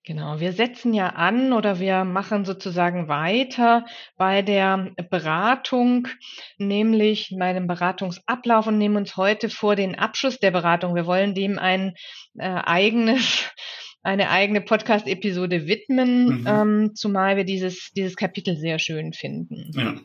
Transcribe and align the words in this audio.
Genau, 0.05 0.41
wir 0.41 0.51
setzen 0.51 0.93
ja 0.93 1.09
an 1.09 1.53
oder 1.53 1.79
wir 1.79 2.03
machen 2.03 2.43
sozusagen 2.43 3.07
weiter 3.07 3.85
bei 4.17 4.41
der 4.41 4.93
Beratung, 5.09 6.09
nämlich 6.57 7.31
meinem 7.31 7.67
Beratungsablauf 7.67 8.67
und 8.67 8.77
nehmen 8.77 8.97
uns 8.97 9.15
heute 9.15 9.49
vor 9.49 9.77
den 9.77 9.95
Abschluss 9.95 10.39
der 10.39 10.51
Beratung. 10.51 10.93
Wir 10.93 11.05
wollen 11.05 11.33
dem 11.33 11.57
ein 11.57 11.93
äh, 12.37 12.43
eigenes 12.43 13.49
eine 14.03 14.29
eigene 14.29 14.59
Podcast-Episode 14.59 15.65
widmen, 15.65 16.41
mhm. 16.41 16.47
ähm, 16.47 16.91
zumal 16.95 17.37
wir 17.37 17.45
dieses, 17.45 17.91
dieses 17.95 18.17
Kapitel 18.17 18.57
sehr 18.57 18.79
schön 18.79 19.13
finden. 19.13 19.71
Ja. 19.73 19.95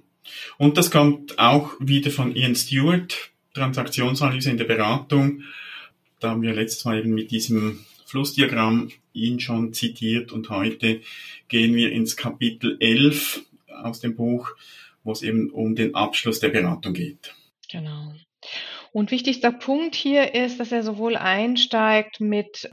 Und 0.59 0.78
das 0.78 0.92
kommt 0.92 1.41
auch 1.41 1.72
wieder 1.81 2.12
von 2.12 2.37
Ian 2.37 2.55
Stewart, 2.55 3.33
Transaktionsanalyse 3.55 4.50
in 4.50 4.59
der 4.59 4.67
Beratung. 4.67 5.42
Da 6.20 6.31
haben 6.31 6.42
wir 6.42 6.55
letztes 6.55 6.84
Mal 6.84 7.00
eben 7.00 7.12
mit 7.12 7.33
diesem 7.33 7.81
Flussdiagramm 8.06 8.91
ihn 9.22 9.41
schon 9.41 9.72
zitiert 9.72 10.33
und 10.33 10.50
heute 10.50 11.00
gehen 11.48 11.74
wir 11.74 11.92
ins 11.92 12.16
Kapitel 12.16 12.77
11 12.80 13.44
aus 13.83 14.00
dem 14.00 14.16
Buch, 14.16 14.50
wo 15.05 15.12
es 15.12 15.22
eben 15.22 15.50
um 15.50 15.75
den 15.75 15.94
Abschluss 15.94 16.41
der 16.41 16.48
Beratung 16.48 16.94
geht. 16.94 17.34
Genau. 17.70 18.14
Und 18.92 19.10
wichtigster 19.10 19.52
Punkt 19.52 19.94
hier 19.94 20.34
ist, 20.34 20.60
dass 20.60 20.72
er 20.72 20.83
sowohl 20.83 21.16
einsteigt 21.16 22.20
mit 22.20 22.70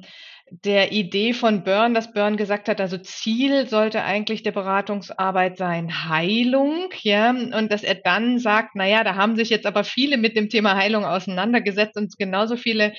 der 0.49 0.91
Idee 0.91 1.33
von 1.33 1.63
Byrne, 1.63 1.95
dass 1.95 2.13
Byrne 2.13 2.37
gesagt 2.37 2.69
hat, 2.69 2.79
also 2.79 2.97
Ziel 2.97 3.67
sollte 3.67 4.03
eigentlich 4.03 4.43
der 4.43 4.51
Beratungsarbeit 4.51 5.57
sein 5.57 6.07
Heilung, 6.07 6.89
ja, 7.01 7.31
und 7.31 7.71
dass 7.71 7.83
er 7.83 7.95
dann 7.95 8.37
sagt, 8.37 8.75
naja, 8.75 9.03
da 9.03 9.15
haben 9.15 9.35
sich 9.35 9.49
jetzt 9.49 9.65
aber 9.65 9.83
viele 9.83 10.17
mit 10.17 10.37
dem 10.37 10.49
Thema 10.49 10.75
Heilung 10.75 11.03
auseinandergesetzt 11.03 11.97
und 11.97 12.15
genauso 12.17 12.57
viele 12.57 12.93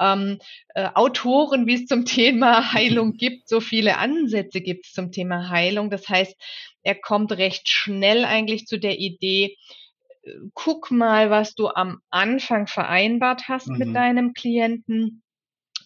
ähm, 0.00 0.38
äh, 0.74 0.88
Autoren, 0.94 1.66
wie 1.66 1.74
es 1.74 1.86
zum 1.86 2.04
Thema 2.04 2.72
Heilung 2.72 3.14
gibt, 3.14 3.48
so 3.48 3.60
viele 3.60 3.98
Ansätze 3.98 4.60
gibt 4.60 4.86
es 4.86 4.92
zum 4.92 5.12
Thema 5.12 5.50
Heilung. 5.50 5.90
Das 5.90 6.08
heißt, 6.08 6.36
er 6.82 6.94
kommt 6.94 7.32
recht 7.32 7.68
schnell 7.68 8.24
eigentlich 8.24 8.66
zu 8.66 8.78
der 8.78 8.98
Idee, 8.98 9.56
äh, 10.22 10.30
guck 10.54 10.90
mal, 10.90 11.30
was 11.30 11.54
du 11.54 11.68
am 11.68 12.00
Anfang 12.10 12.66
vereinbart 12.66 13.48
hast 13.48 13.68
mhm. 13.68 13.78
mit 13.78 13.94
deinem 13.94 14.32
Klienten 14.32 15.22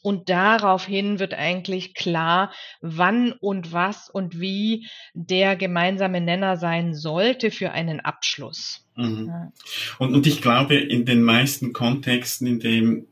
und 0.04 0.28
daraufhin 0.28 1.18
wird 1.18 1.32
eigentlich 1.32 1.94
klar, 1.94 2.52
wann 2.82 3.32
und 3.32 3.72
was 3.72 4.10
und 4.10 4.38
wie 4.38 4.86
der 5.14 5.56
gemeinsame 5.56 6.20
Nenner 6.20 6.58
sein 6.58 6.94
sollte 6.94 7.50
für 7.50 7.70
einen 7.70 8.00
Abschluss. 8.00 8.86
Mhm. 8.96 9.28
Ja. 9.28 9.52
Und, 9.98 10.14
und 10.14 10.26
ich 10.26 10.42
glaube, 10.42 10.74
in 10.74 11.06
den 11.06 11.22
meisten 11.22 11.72
Kontexten, 11.72 12.46
in 12.46 12.60
dem 12.60 13.06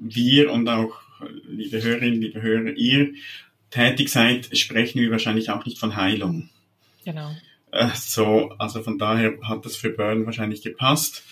wir 0.00 0.52
und 0.52 0.68
auch 0.68 1.00
liebe 1.48 1.82
Hörerinnen, 1.82 2.20
liebe 2.20 2.42
Hörer, 2.42 2.76
ihr 2.76 3.14
tätig 3.70 4.10
seid, 4.10 4.56
sprechen 4.56 5.00
wir 5.00 5.10
wahrscheinlich 5.10 5.50
auch 5.50 5.64
nicht 5.64 5.78
von 5.78 5.96
Heilung. 5.96 6.50
Genau. 7.04 7.34
Äh, 7.72 7.88
so, 7.94 8.50
also 8.58 8.82
von 8.82 8.98
daher 8.98 9.34
hat 9.42 9.64
das 9.64 9.76
für 9.76 9.90
Burn 9.90 10.26
wahrscheinlich 10.26 10.62
gepasst 10.62 11.22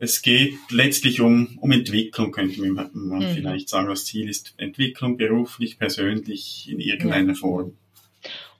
es 0.00 0.22
geht 0.22 0.54
letztlich 0.70 1.20
um, 1.20 1.58
um 1.60 1.70
Entwicklung, 1.70 2.32
könnte 2.32 2.62
man 2.62 2.90
mhm. 2.92 3.34
vielleicht 3.34 3.68
sagen. 3.68 3.88
Das 3.88 4.06
Ziel 4.06 4.30
ist 4.30 4.54
Entwicklung, 4.56 5.18
beruflich, 5.18 5.78
persönlich, 5.78 6.68
in 6.70 6.80
irgendeiner 6.80 7.34
ja. 7.34 7.38
Form. 7.38 7.76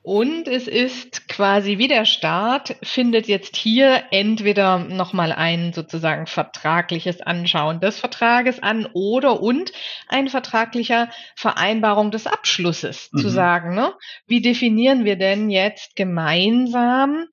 Und 0.02 0.48
es 0.48 0.66
ist 0.66 1.28
quasi 1.28 1.76
wie 1.76 1.88
der 1.88 2.06
Staat, 2.06 2.76
findet 2.82 3.28
jetzt 3.28 3.54
hier 3.54 4.04
entweder 4.10 4.78
nochmal 4.78 5.30
ein 5.30 5.74
sozusagen 5.74 6.26
vertragliches 6.26 7.20
Anschauen 7.20 7.80
des 7.80 7.98
Vertrages 7.98 8.62
an 8.62 8.88
oder 8.94 9.42
und 9.42 9.72
ein 10.08 10.28
vertraglicher 10.28 11.10
Vereinbarung 11.36 12.10
des 12.10 12.26
Abschlusses 12.26 13.10
mhm. 13.12 13.18
zu 13.18 13.28
sagen, 13.28 13.74
ne? 13.74 13.92
wie 14.26 14.40
definieren 14.40 15.04
wir 15.04 15.16
denn 15.16 15.50
jetzt 15.50 15.96
gemeinsam 15.96 17.26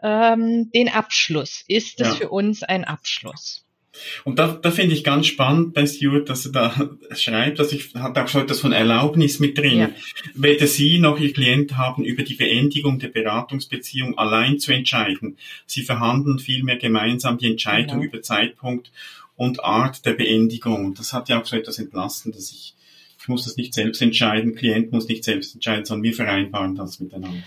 ähm, 0.00 0.70
den 0.72 0.90
Abschluss. 0.90 1.64
Ist 1.66 2.00
es 2.00 2.08
ja. 2.08 2.14
für 2.14 2.28
uns 2.28 2.62
ein 2.62 2.84
Abschluss? 2.84 3.63
Und 4.24 4.38
da, 4.38 4.48
da 4.48 4.70
finde 4.70 4.94
ich 4.94 5.04
ganz 5.04 5.26
spannend 5.26 5.74
bei 5.74 5.86
Stuart, 5.86 6.28
dass 6.28 6.46
er 6.46 6.52
da 6.52 6.90
schreibt, 7.14 7.58
dass 7.58 7.72
ich 7.72 7.94
hat 7.94 8.18
auch 8.18 8.28
so 8.28 8.40
etwas 8.40 8.60
von 8.60 8.72
Erlaubnis 8.72 9.38
mit 9.38 9.56
drin. 9.58 9.78
Ja. 9.78 9.90
Weder 10.34 10.66
Sie 10.66 10.98
noch 10.98 11.18
Ihr 11.18 11.32
Klient 11.32 11.76
haben 11.76 12.04
über 12.04 12.22
die 12.22 12.34
Beendigung 12.34 12.98
der 12.98 13.08
Beratungsbeziehung 13.08 14.18
allein 14.18 14.58
zu 14.58 14.72
entscheiden. 14.72 15.36
Sie 15.66 15.82
verhandeln 15.82 16.38
vielmehr 16.38 16.76
gemeinsam 16.76 17.38
die 17.38 17.50
Entscheidung 17.50 18.00
genau. 18.00 18.12
über 18.12 18.22
Zeitpunkt 18.22 18.90
und 19.36 19.64
Art 19.64 20.04
der 20.06 20.12
Beendigung. 20.12 20.94
Das 20.94 21.12
hat 21.12 21.28
ja 21.28 21.40
auch 21.40 21.46
so 21.46 21.56
etwas 21.56 21.78
Entlastendes. 21.78 22.52
Ich, 22.52 22.74
ich 23.20 23.28
muss 23.28 23.44
das 23.44 23.56
nicht 23.56 23.74
selbst 23.74 24.02
entscheiden, 24.02 24.54
Klient 24.54 24.92
muss 24.92 25.08
nicht 25.08 25.24
selbst 25.24 25.54
entscheiden, 25.54 25.84
sondern 25.84 26.04
wir 26.04 26.14
vereinbaren 26.14 26.74
das 26.74 27.00
miteinander. 27.00 27.42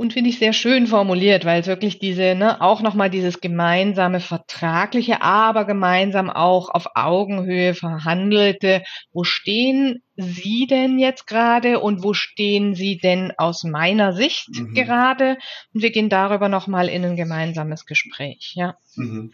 Und 0.00 0.14
finde 0.14 0.30
ich 0.30 0.38
sehr 0.38 0.54
schön 0.54 0.86
formuliert, 0.86 1.44
weil 1.44 1.60
es 1.60 1.66
wirklich 1.66 1.98
diese, 1.98 2.34
ne, 2.34 2.62
auch 2.62 2.80
nochmal 2.80 3.10
dieses 3.10 3.42
gemeinsame 3.42 4.20
Vertragliche, 4.20 5.20
aber 5.20 5.66
gemeinsam 5.66 6.30
auch 6.30 6.70
auf 6.70 6.86
Augenhöhe 6.94 7.74
verhandelte. 7.74 8.82
Wo 9.12 9.24
stehen 9.24 10.02
Sie 10.16 10.66
denn 10.66 10.98
jetzt 10.98 11.26
gerade 11.26 11.80
und 11.80 12.02
wo 12.02 12.14
stehen 12.14 12.74
Sie 12.74 12.96
denn 12.96 13.34
aus 13.36 13.62
meiner 13.62 14.14
Sicht 14.14 14.48
mhm. 14.54 14.72
gerade? 14.72 15.36
Und 15.74 15.82
wir 15.82 15.90
gehen 15.90 16.08
darüber 16.08 16.48
nochmal 16.48 16.88
in 16.88 17.04
ein 17.04 17.16
gemeinsames 17.16 17.84
Gespräch, 17.84 18.54
ja. 18.54 18.76
Mhm. 18.96 19.32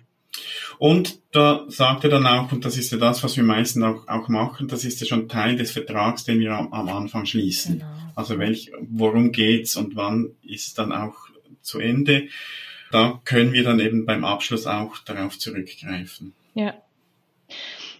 Und 0.78 1.20
da 1.32 1.64
sagt 1.68 2.04
er 2.04 2.10
dann 2.10 2.26
auch, 2.26 2.52
und 2.52 2.64
das 2.64 2.76
ist 2.76 2.92
ja 2.92 2.98
das, 2.98 3.22
was 3.22 3.36
wir 3.36 3.44
meistens 3.44 3.82
auch, 3.82 4.08
auch 4.08 4.28
machen, 4.28 4.68
das 4.68 4.84
ist 4.84 5.00
ja 5.00 5.06
schon 5.06 5.28
Teil 5.28 5.56
des 5.56 5.70
Vertrags, 5.70 6.24
den 6.24 6.40
wir 6.40 6.52
am, 6.52 6.72
am 6.72 6.88
Anfang 6.88 7.26
schließen. 7.26 7.78
Genau. 7.78 7.90
Also 8.14 8.38
welch, 8.38 8.72
worum 8.80 9.32
geht's 9.32 9.76
und 9.76 9.96
wann 9.96 10.30
ist 10.42 10.68
es 10.68 10.74
dann 10.74 10.92
auch 10.92 11.14
zu 11.62 11.80
Ende. 11.80 12.28
Da 12.92 13.20
können 13.24 13.52
wir 13.52 13.64
dann 13.64 13.80
eben 13.80 14.06
beim 14.06 14.24
Abschluss 14.24 14.66
auch 14.66 14.98
darauf 14.98 15.38
zurückgreifen. 15.38 16.34
Ja. 16.54 16.74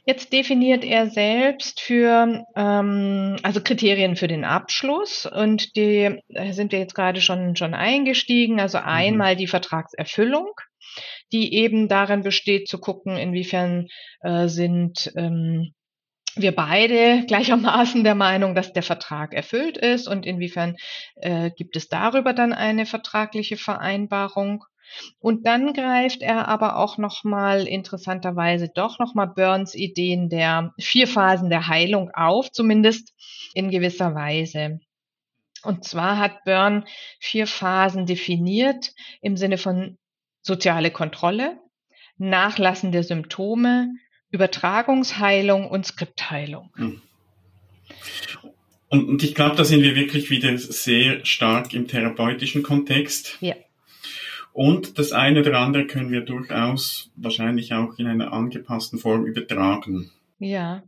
Jetzt 0.07 0.33
definiert 0.33 0.85
er 0.85 1.11
selbst 1.11 1.81
für 1.81 2.45
ähm, 2.57 3.37
also 3.43 3.61
Kriterien 3.61 4.17
für 4.17 4.29
den 4.29 4.45
Abschluss 4.45 5.27
und 5.27 5.77
die 5.77 6.23
sind 6.51 6.73
wir 6.73 6.79
jetzt 6.79 6.95
gerade 6.95 7.21
schon 7.21 7.57
schon 7.57 7.75
eingestiegen. 7.75 8.61
Also 8.61 8.79
mhm. 8.79 8.85
einmal 8.87 9.37
die 9.37 9.49
Vertragserfüllung 9.49 10.49
die 11.33 11.55
eben 11.55 11.89
darin 11.89 12.23
besteht, 12.23 12.69
zu 12.69 12.79
gucken, 12.79 13.17
inwiefern 13.17 13.89
äh, 14.21 14.49
sind 14.49 15.13
ähm, 15.17 15.73
wir 16.37 16.55
beide 16.55 17.25
gleichermaßen 17.27 18.05
der 18.05 18.15
Meinung, 18.15 18.55
dass 18.55 18.73
der 18.73 18.83
Vertrag 18.83 19.33
erfüllt 19.33 19.77
ist 19.79 20.07
und 20.07 20.27
inwiefern 20.27 20.77
äh, 21.17 21.51
gibt 21.51 21.77
es 21.77 21.89
darüber 21.89 22.33
dann 22.33 22.53
eine 22.53 22.87
vertragliche 22.87 23.57
Vereinbarung. 23.57 24.65
Und 25.19 25.47
dann 25.47 25.73
greift 25.73 26.23
er 26.23 26.49
aber 26.49 26.77
auch 26.77 26.99
nochmal 26.99 27.67
interessanterweise 27.67 28.69
doch 28.75 28.99
nochmal 28.99 29.29
Burns 29.29 29.75
Ideen 29.75 30.29
der 30.29 30.73
vier 30.79 31.07
Phasen 31.07 31.51
der 31.51 31.69
Heilung 31.69 32.11
auf, 32.15 32.51
zumindest 32.53 33.13
in 33.55 33.71
gewisser 33.71 34.15
Weise. 34.15 34.81
Und 35.63 35.85
zwar 35.85 36.19
hat 36.19 36.45
Byrne 36.45 36.85
vier 37.19 37.47
Phasen 37.47 38.07
definiert 38.07 38.93
im 39.21 39.37
Sinne 39.37 39.59
von 39.59 39.99
soziale 40.41 40.91
Kontrolle, 40.91 41.59
Nachlassen 42.19 42.93
der 42.93 43.03
Symptome, 43.03 43.89
Übertragungsheilung 44.31 45.69
und 45.69 45.87
Skriptheilung. 45.87 46.73
Hm. 46.77 47.03
Und, 48.89 49.09
und 49.09 49.23
ich 49.23 49.35
glaube, 49.35 49.57
da 49.57 49.65
sind 49.65 49.83
wir 49.83 49.97
wirklich 49.97 50.31
wieder 50.31 50.57
sehr 50.57 51.25
stark 51.25 51.75
im 51.75 51.89
therapeutischen 51.89 52.63
Kontext. 52.63 53.37
Ja. 53.41 53.57
Und 54.57 54.99
das 54.99 55.13
eine 55.13 55.41
oder 55.41 55.59
andere 55.59 55.87
können 55.87 56.11
wir 56.11 56.23
durchaus 56.23 57.11
wahrscheinlich 57.15 57.75
auch 57.75 57.99
in 57.99 58.07
einer 58.07 58.33
angepassten 58.33 58.99
Form 58.99 59.27
übertragen. 59.27 60.11
Ja, 60.39 60.83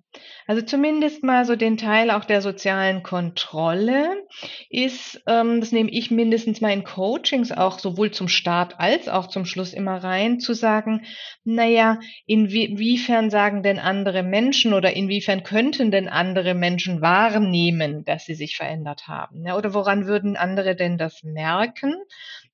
also 0.47 0.63
zumindest 0.63 1.23
mal 1.23 1.45
so 1.45 1.55
den 1.55 1.77
Teil 1.77 2.11
auch 2.11 2.25
der 2.25 2.41
sozialen 2.41 3.03
Kontrolle 3.03 4.27
ist, 4.71 5.23
ähm, 5.27 5.61
das 5.61 5.73
nehme 5.73 5.91
ich 5.91 6.11
mindestens 6.11 6.63
mal 6.63 6.73
in 6.73 6.85
Coachings 6.85 7.53
auch 7.53 7.79
sowohl 7.79 8.11
zum 8.11 8.29
Start 8.29 8.79
als 8.79 9.07
auch 9.09 9.27
zum 9.27 9.45
Schluss 9.45 9.75
immer 9.75 10.03
rein, 10.03 10.41
zu 10.41 10.55
sagen, 10.55 11.05
naja, 11.45 11.99
inwiefern 12.25 13.29
sagen 13.29 13.63
denn 13.63 13.79
andere 13.79 14.23
Menschen 14.23 14.73
oder 14.73 14.97
inwiefern 14.97 15.43
könnten 15.43 15.91
denn 15.91 16.09
andere 16.09 16.55
Menschen 16.55 17.03
wahrnehmen, 17.03 18.05
dass 18.07 18.25
sie 18.25 18.35
sich 18.35 18.57
verändert 18.57 19.09
haben? 19.09 19.47
Ja, 19.47 19.59
oder 19.59 19.75
woran 19.75 20.07
würden 20.07 20.37
andere 20.37 20.75
denn 20.75 20.97
das 20.97 21.23
merken 21.23 21.95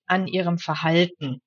an 0.07 0.27
ihrem 0.27 0.59
Verhalten? 0.59 1.41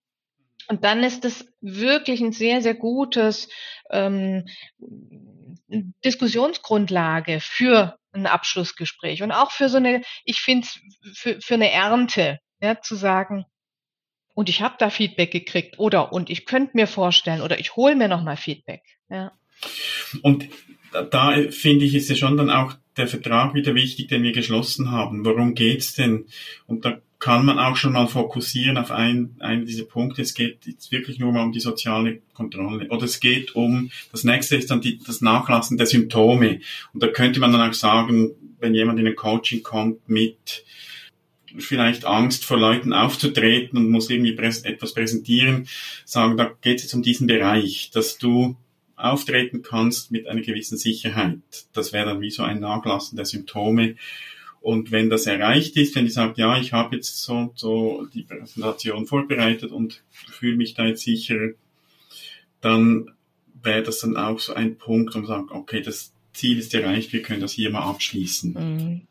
Und 0.67 0.83
dann 0.83 1.03
ist 1.03 1.23
es 1.23 1.45
wirklich 1.61 2.21
ein 2.21 2.33
sehr, 2.33 2.61
sehr 2.61 2.75
gutes 2.75 3.47
ähm, 3.89 4.45
Diskussionsgrundlage 6.03 7.39
für 7.39 7.97
ein 8.11 8.25
Abschlussgespräch 8.25 9.23
und 9.23 9.31
auch 9.31 9.51
für 9.51 9.69
so 9.69 9.77
eine, 9.77 10.01
ich 10.25 10.41
finde 10.41 10.67
für, 11.13 11.39
für 11.39 11.53
eine 11.53 11.71
Ernte, 11.71 12.39
ja, 12.61 12.81
zu 12.81 12.95
sagen, 12.95 13.45
und 14.33 14.49
ich 14.49 14.61
habe 14.61 14.75
da 14.77 14.91
Feedback 14.91 15.31
gekriegt 15.31 15.79
oder 15.79 16.13
und 16.13 16.29
ich 16.29 16.45
könnte 16.45 16.77
mir 16.77 16.85
vorstellen 16.85 17.41
oder 17.41 17.59
ich 17.59 17.75
hole 17.75 17.95
mir 17.95 18.07
nochmal 18.07 18.37
Feedback. 18.37 18.83
Ja. 19.09 19.31
Und 20.21 20.47
da 20.91 21.33
finde 21.49 21.85
ich, 21.85 21.95
ist 21.95 22.09
ja 22.09 22.15
schon 22.15 22.37
dann 22.37 22.51
auch 22.51 22.75
der 22.97 23.07
Vertrag 23.07 23.55
wieder 23.55 23.73
wichtig, 23.73 24.09
den 24.09 24.21
wir 24.21 24.33
geschlossen 24.33 24.91
haben. 24.91 25.25
Worum 25.25 25.55
geht's 25.55 25.95
denn? 25.95 26.27
Und 26.67 26.85
da 26.85 27.01
kann 27.19 27.45
man 27.45 27.57
auch 27.57 27.75
schon 27.75 27.93
mal 27.93 28.07
fokussieren 28.07 28.77
auf 28.77 28.91
einen, 28.91 29.35
einen 29.39 29.65
dieser 29.65 29.85
Punkte. 29.85 30.21
Es 30.21 30.35
geht 30.35 30.65
jetzt 30.65 30.91
wirklich 30.91 31.17
nur 31.17 31.31
mal 31.31 31.43
um 31.43 31.51
die 31.51 31.59
soziale 31.59 32.21
Kontrolle. 32.33 32.89
Oder 32.89 33.05
es 33.05 33.19
geht 33.19 33.55
um, 33.55 33.89
das 34.11 34.23
nächste 34.23 34.55
ist 34.55 34.69
dann 34.69 34.81
die, 34.81 34.99
das 34.99 35.21
Nachlassen 35.21 35.77
der 35.77 35.87
Symptome. 35.87 36.59
Und 36.93 37.01
da 37.01 37.07
könnte 37.07 37.39
man 37.39 37.51
dann 37.51 37.67
auch 37.67 37.73
sagen, 37.73 38.31
wenn 38.59 38.75
jemand 38.75 38.99
in 38.99 39.07
ein 39.07 39.15
Coaching 39.15 39.63
kommt 39.63 40.07
mit 40.07 40.63
vielleicht 41.57 42.05
Angst 42.05 42.45
vor 42.45 42.59
Leuten 42.59 42.93
aufzutreten 42.93 43.79
und 43.79 43.89
muss 43.89 44.09
irgendwie 44.09 44.37
etwas 44.37 44.93
präsentieren, 44.93 45.67
sagen, 46.05 46.37
da 46.37 46.51
geht 46.61 46.77
es 46.77 46.83
jetzt 46.83 46.93
um 46.93 47.01
diesen 47.01 47.25
Bereich, 47.25 47.89
dass 47.91 48.19
du 48.19 48.57
auftreten 48.95 49.61
kannst 49.63 50.11
mit 50.11 50.27
einer 50.27 50.41
gewissen 50.41 50.77
Sicherheit. 50.77 51.39
Das 51.73 51.93
wäre 51.93 52.05
dann 52.05 52.21
wie 52.21 52.31
so 52.31 52.43
ein 52.43 52.59
Nachlassen 52.59 53.15
der 53.15 53.25
Symptome 53.25 53.95
und 54.67 54.91
wenn 54.91 55.09
das 55.09 55.27
erreicht 55.27 55.77
ist, 55.77 55.95
wenn 55.95 56.07
ich 56.07 56.13
sage, 56.13 56.33
ja, 56.35 56.59
ich 56.59 56.73
habe 56.73 56.97
jetzt 56.97 57.23
so 57.23 57.53
so 57.55 58.05
die 58.13 58.23
Präsentation 58.23 59.05
vorbereitet 59.05 59.71
und 59.71 60.03
fühle 60.11 60.57
mich 60.57 60.73
da 60.73 60.85
jetzt 60.85 61.03
sicher, 61.03 61.51
dann 62.59 63.11
wäre 63.63 63.81
das 63.83 64.01
dann 64.01 64.17
auch 64.17 64.39
so 64.39 64.53
ein 64.53 64.77
Punkt, 64.77 65.15
um 65.15 65.21
zu 65.21 65.27
sagen, 65.29 65.47
okay, 65.51 65.81
das 65.81 66.11
Ziel 66.33 66.59
ist 66.59 66.73
erreicht, 66.73 67.13
wir 67.13 67.21
können 67.21 67.39
das 67.39 67.53
hier 67.53 67.69
mal 67.69 67.83
abschließen. 67.83 68.51
Mhm. 68.51 69.07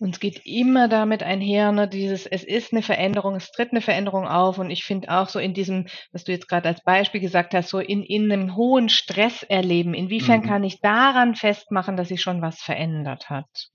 Und 0.00 0.14
es 0.14 0.18
geht 0.18 0.42
immer 0.44 0.88
damit 0.88 1.22
einher, 1.22 1.70
ne, 1.70 1.86
dieses, 1.86 2.26
es 2.26 2.42
ist 2.42 2.72
eine 2.72 2.82
Veränderung, 2.82 3.36
es 3.36 3.52
tritt 3.52 3.70
eine 3.70 3.82
Veränderung 3.82 4.26
auf. 4.26 4.58
Und 4.58 4.70
ich 4.70 4.82
finde 4.82 5.10
auch 5.10 5.28
so 5.28 5.38
in 5.38 5.54
diesem, 5.54 5.86
was 6.10 6.24
du 6.24 6.32
jetzt 6.32 6.48
gerade 6.48 6.66
als 6.66 6.82
Beispiel 6.82 7.20
gesagt 7.20 7.54
hast, 7.54 7.68
so 7.68 7.78
in, 7.78 8.02
in 8.02 8.32
einem 8.32 8.56
hohen 8.56 8.88
Stress 8.88 9.44
erleben, 9.44 9.94
inwiefern 9.94 10.40
mhm. 10.40 10.46
kann 10.46 10.64
ich 10.64 10.80
daran 10.80 11.36
festmachen, 11.36 11.96
dass 11.96 12.08
sich 12.08 12.20
schon 12.20 12.42
was 12.42 12.58
verändert 12.60 13.30
hat? 13.30 13.70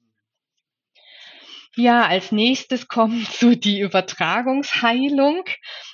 Ja, 1.78 2.06
als 2.08 2.32
nächstes 2.32 2.88
kommt 2.88 3.28
so 3.32 3.54
die 3.54 3.80
Übertragungsheilung. 3.82 5.44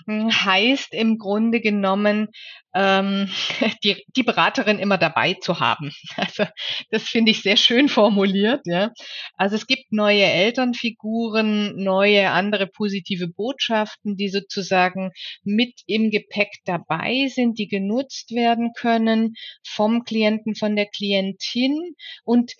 Hm, 0.05 0.31
heißt 0.31 0.93
im 0.93 1.17
Grunde 1.17 1.59
genommen, 1.59 2.29
ähm, 2.73 3.29
die, 3.83 4.03
die 4.15 4.23
Beraterin 4.23 4.79
immer 4.79 4.97
dabei 4.97 5.33
zu 5.33 5.59
haben. 5.59 5.91
Also 6.17 6.45
das 6.91 7.03
finde 7.03 7.31
ich 7.31 7.41
sehr 7.41 7.57
schön 7.57 7.89
formuliert. 7.89 8.61
Ja. 8.65 8.91
Also 9.35 9.55
es 9.55 9.65
gibt 9.65 9.91
neue 9.91 10.23
Elternfiguren, 10.23 11.75
neue 11.75 12.29
andere 12.29 12.67
positive 12.67 13.27
Botschaften, 13.27 14.17
die 14.17 14.29
sozusagen 14.29 15.11
mit 15.43 15.73
im 15.87 16.11
Gepäck 16.11 16.51
dabei 16.65 17.27
sind, 17.27 17.57
die 17.57 17.67
genutzt 17.67 18.31
werden 18.31 18.73
können 18.75 19.33
vom 19.65 20.03
Klienten, 20.03 20.55
von 20.55 20.75
der 20.75 20.85
Klientin 20.85 21.95
und 22.23 22.53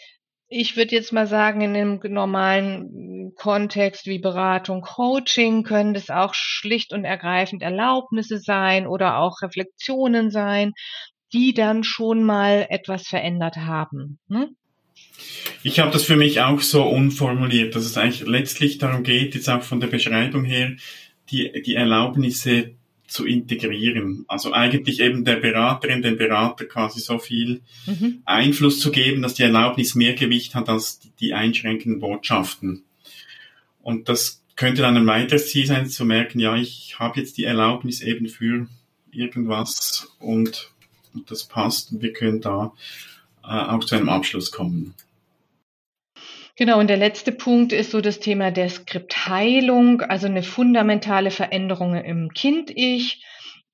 ich 0.54 0.76
würde 0.76 0.94
jetzt 0.94 1.14
mal 1.14 1.28
sagen, 1.28 1.62
in 1.62 1.76
einem 1.76 2.00
normalen 2.04 3.34
Kontext 3.36 4.06
wie 4.06 4.20
Beratung, 4.20 4.82
Coaching 4.82 5.64
können 5.64 5.94
das 5.94 6.10
auch 6.10 6.34
schlicht 6.34 6.92
und 6.92 7.06
ergreifend 7.06 7.64
Erlaubnisse 7.64 8.38
sein 8.38 8.86
oder 8.86 9.18
auch 9.18 9.42
Reflexionen 9.42 10.30
sein, 10.30 10.74
die 11.32 11.54
dann 11.54 11.86
schon 11.86 12.24
mal 12.24 12.68
etwas 12.70 13.08
verändert 13.08 13.56
haben. 13.56 14.20
Hm? 14.30 14.58
Ich 15.64 15.80
habe 15.80 15.92
das 15.92 16.04
für 16.04 16.18
mich 16.18 16.42
auch 16.42 16.60
so 16.60 16.84
unformuliert, 16.84 17.74
dass 17.74 17.86
es 17.86 17.98
eigentlich 17.98 18.28
letztlich 18.28 18.78
darum 18.78 19.04
geht, 19.04 19.36
jetzt 19.36 19.50
auch 19.50 19.64
von 19.64 19.80
der 19.80 19.88
Beschreibung 19.88 20.44
her, 20.44 20.76
die, 21.30 21.62
die 21.66 21.76
Erlaubnisse 21.76 22.76
zu 23.12 23.26
integrieren. 23.26 24.24
Also 24.30 24.54
eigentlich 24.54 25.02
eben 25.02 25.26
der 25.26 25.36
Beraterin, 25.36 26.02
dem 26.02 26.16
Berater 26.16 26.64
quasi 26.64 27.02
so 27.02 27.20
viel 27.20 27.60
mhm. 27.86 28.22
Einfluss 28.24 28.80
zu 28.80 28.90
geben, 28.90 29.22
dass 29.22 29.34
die 29.34 29.44
Erlaubnis 29.44 29.96
mehr 29.96 30.14
Gewicht 30.14 30.56
hat 30.56 30.70
als 30.70 31.00
die, 31.00 31.12
die 31.20 31.34
einschränkenden 31.34 32.00
Botschaften. 32.00 32.84
Und 33.82 34.08
das 34.08 34.42
könnte 34.56 34.82
dann 34.82 34.96
ein 34.96 35.08
weiteres 35.08 35.50
Ziel 35.50 35.66
sein, 35.66 35.90
zu 35.90 36.06
merken, 36.06 36.40
ja, 36.40 36.56
ich 36.56 37.00
habe 37.00 37.20
jetzt 37.20 37.38
die 37.38 37.44
Erlaubnis 37.44 38.00
eben 38.02 38.30
für 38.30 38.68
irgendwas 39.12 40.16
und, 40.20 40.72
und 41.14 41.30
das 41.30 41.44
passt 41.44 41.92
und 41.92 42.02
wir 42.02 42.14
können 42.14 42.40
da 42.40 42.72
äh, 43.44 43.48
auch 43.48 43.84
zu 43.84 43.96
einem 43.96 44.08
Abschluss 44.08 44.52
kommen. 44.52 44.94
Genau, 46.62 46.78
und 46.78 46.92
der 46.92 46.98
letzte 46.98 47.32
Punkt 47.32 47.74
ist 47.74 47.90
so 47.90 48.02
das 48.02 48.20
Thema 48.20 48.52
der 48.52 48.70
Skriptheilung, 48.70 50.02
also 50.02 50.28
eine 50.28 50.44
fundamentale 50.44 51.32
Veränderung 51.32 51.96
im 51.96 52.30
Kind-Ich 52.36 53.26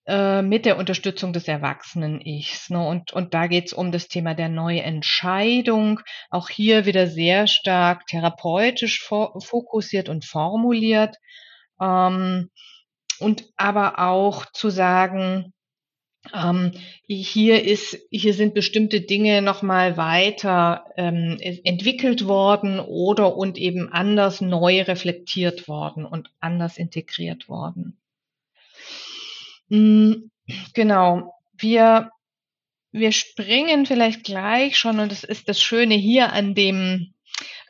äh, 0.06 0.42
mit 0.42 0.64
der 0.64 0.78
Unterstützung 0.78 1.34
des 1.34 1.50
Erwachsenen-Ichs. 1.50 2.70
Ne? 2.70 2.80
Und, 2.80 3.12
und 3.12 3.34
da 3.34 3.48
geht 3.48 3.66
es 3.66 3.74
um 3.74 3.92
das 3.92 4.08
Thema 4.08 4.36
der 4.36 4.48
Neuentscheidung, 4.48 6.00
auch 6.30 6.48
hier 6.48 6.86
wieder 6.86 7.08
sehr 7.08 7.48
stark 7.48 8.08
therapeutisch 8.08 9.06
fokussiert 9.06 10.08
und 10.08 10.24
formuliert. 10.24 11.18
Ähm, 11.82 12.50
und 13.20 13.44
aber 13.58 14.00
auch 14.00 14.46
zu 14.54 14.70
sagen, 14.70 15.52
ähm, 16.34 16.72
hier 17.08 17.64
ist, 17.64 17.98
hier 18.12 18.34
sind 18.34 18.54
bestimmte 18.54 19.02
Dinge 19.02 19.42
nochmal 19.42 19.98
weiter 19.98 20.86
ähm, 20.98 21.38
entwickelt 21.40 22.26
worden 22.26 22.80
oder 22.80 23.36
und 23.36 23.58
eben 23.58 23.92
anders 23.92 24.42
neu 24.42 24.82
reflektiert 24.82 25.68
worden 25.68 26.06
und 26.06 26.32
anders 26.40 26.78
integriert 26.78 27.50
worden. 27.50 27.98
Mhm, 29.70 30.32
genau. 30.74 31.34
Wir, 31.58 32.12
wir 32.92 33.12
springen 33.12 33.86
vielleicht 33.86 34.24
gleich 34.24 34.78
schon 34.78 35.00
und 35.00 35.12
das 35.12 35.24
ist 35.24 35.50
das 35.50 35.62
Schöne 35.62 35.96
hier 35.96 36.34
an 36.34 36.56
dem, 36.56 37.14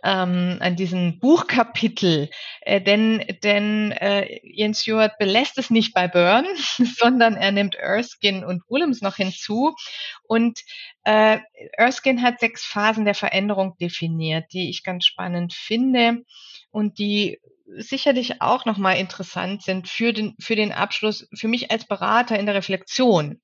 ähm, 0.08 0.58
an 0.62 0.78
diesem 0.78 1.20
Buchkapitel, 1.20 2.30
äh, 2.62 2.82
denn, 2.82 3.26
denn 3.44 3.92
äh, 3.92 4.40
Jens 4.42 4.82
Stewart 4.82 5.18
belässt 5.18 5.58
es 5.58 5.70
nicht 5.70 5.94
bei 5.94 6.08
Byrne, 6.08 6.48
sondern 6.98 7.36
er 7.36 7.52
nimmt 7.52 7.76
Erskine 7.76 8.48
und 8.48 8.64
Willems 8.70 9.02
noch 9.02 9.18
hinzu. 9.18 9.76
Und 10.24 10.62
äh, 11.04 11.40
Erskine 11.74 12.22
hat 12.22 12.40
sechs 12.40 12.64
Phasen 12.64 13.04
der 13.04 13.16
Veränderung 13.16 13.76
definiert, 13.82 14.46
die 14.54 14.70
ich 14.70 14.84
ganz 14.84 15.06
spannend 15.06 15.54
finde 15.54 16.24
und 16.72 17.00
die 17.00 17.42
sicherlich 17.66 18.42
auch 18.42 18.64
nochmal 18.64 18.96
interessant 18.98 19.62
sind 19.64 19.90
für 19.90 20.14
den, 20.14 20.36
für 20.40 20.56
den 20.56 20.72
Abschluss, 20.72 21.28
für 21.36 21.50
mich 21.50 21.70
als 21.70 21.86
Berater 21.86 22.40
in 22.40 22.46
der 22.46 22.56
Reflexion 22.56 23.42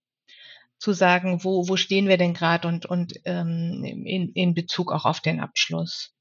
zu 0.78 0.94
sagen, 0.94 1.44
wo, 1.44 1.68
wo 1.68 1.76
stehen 1.76 2.08
wir 2.08 2.18
denn 2.18 2.34
gerade 2.34 2.70
und, 2.70 2.86
und 2.86 3.16
ähm, 3.26 3.84
in, 3.84 4.32
in 4.32 4.54
Bezug 4.54 4.94
auch 4.94 5.04
auf 5.04 5.20
den 5.20 5.42
Abschluss. 5.42 6.14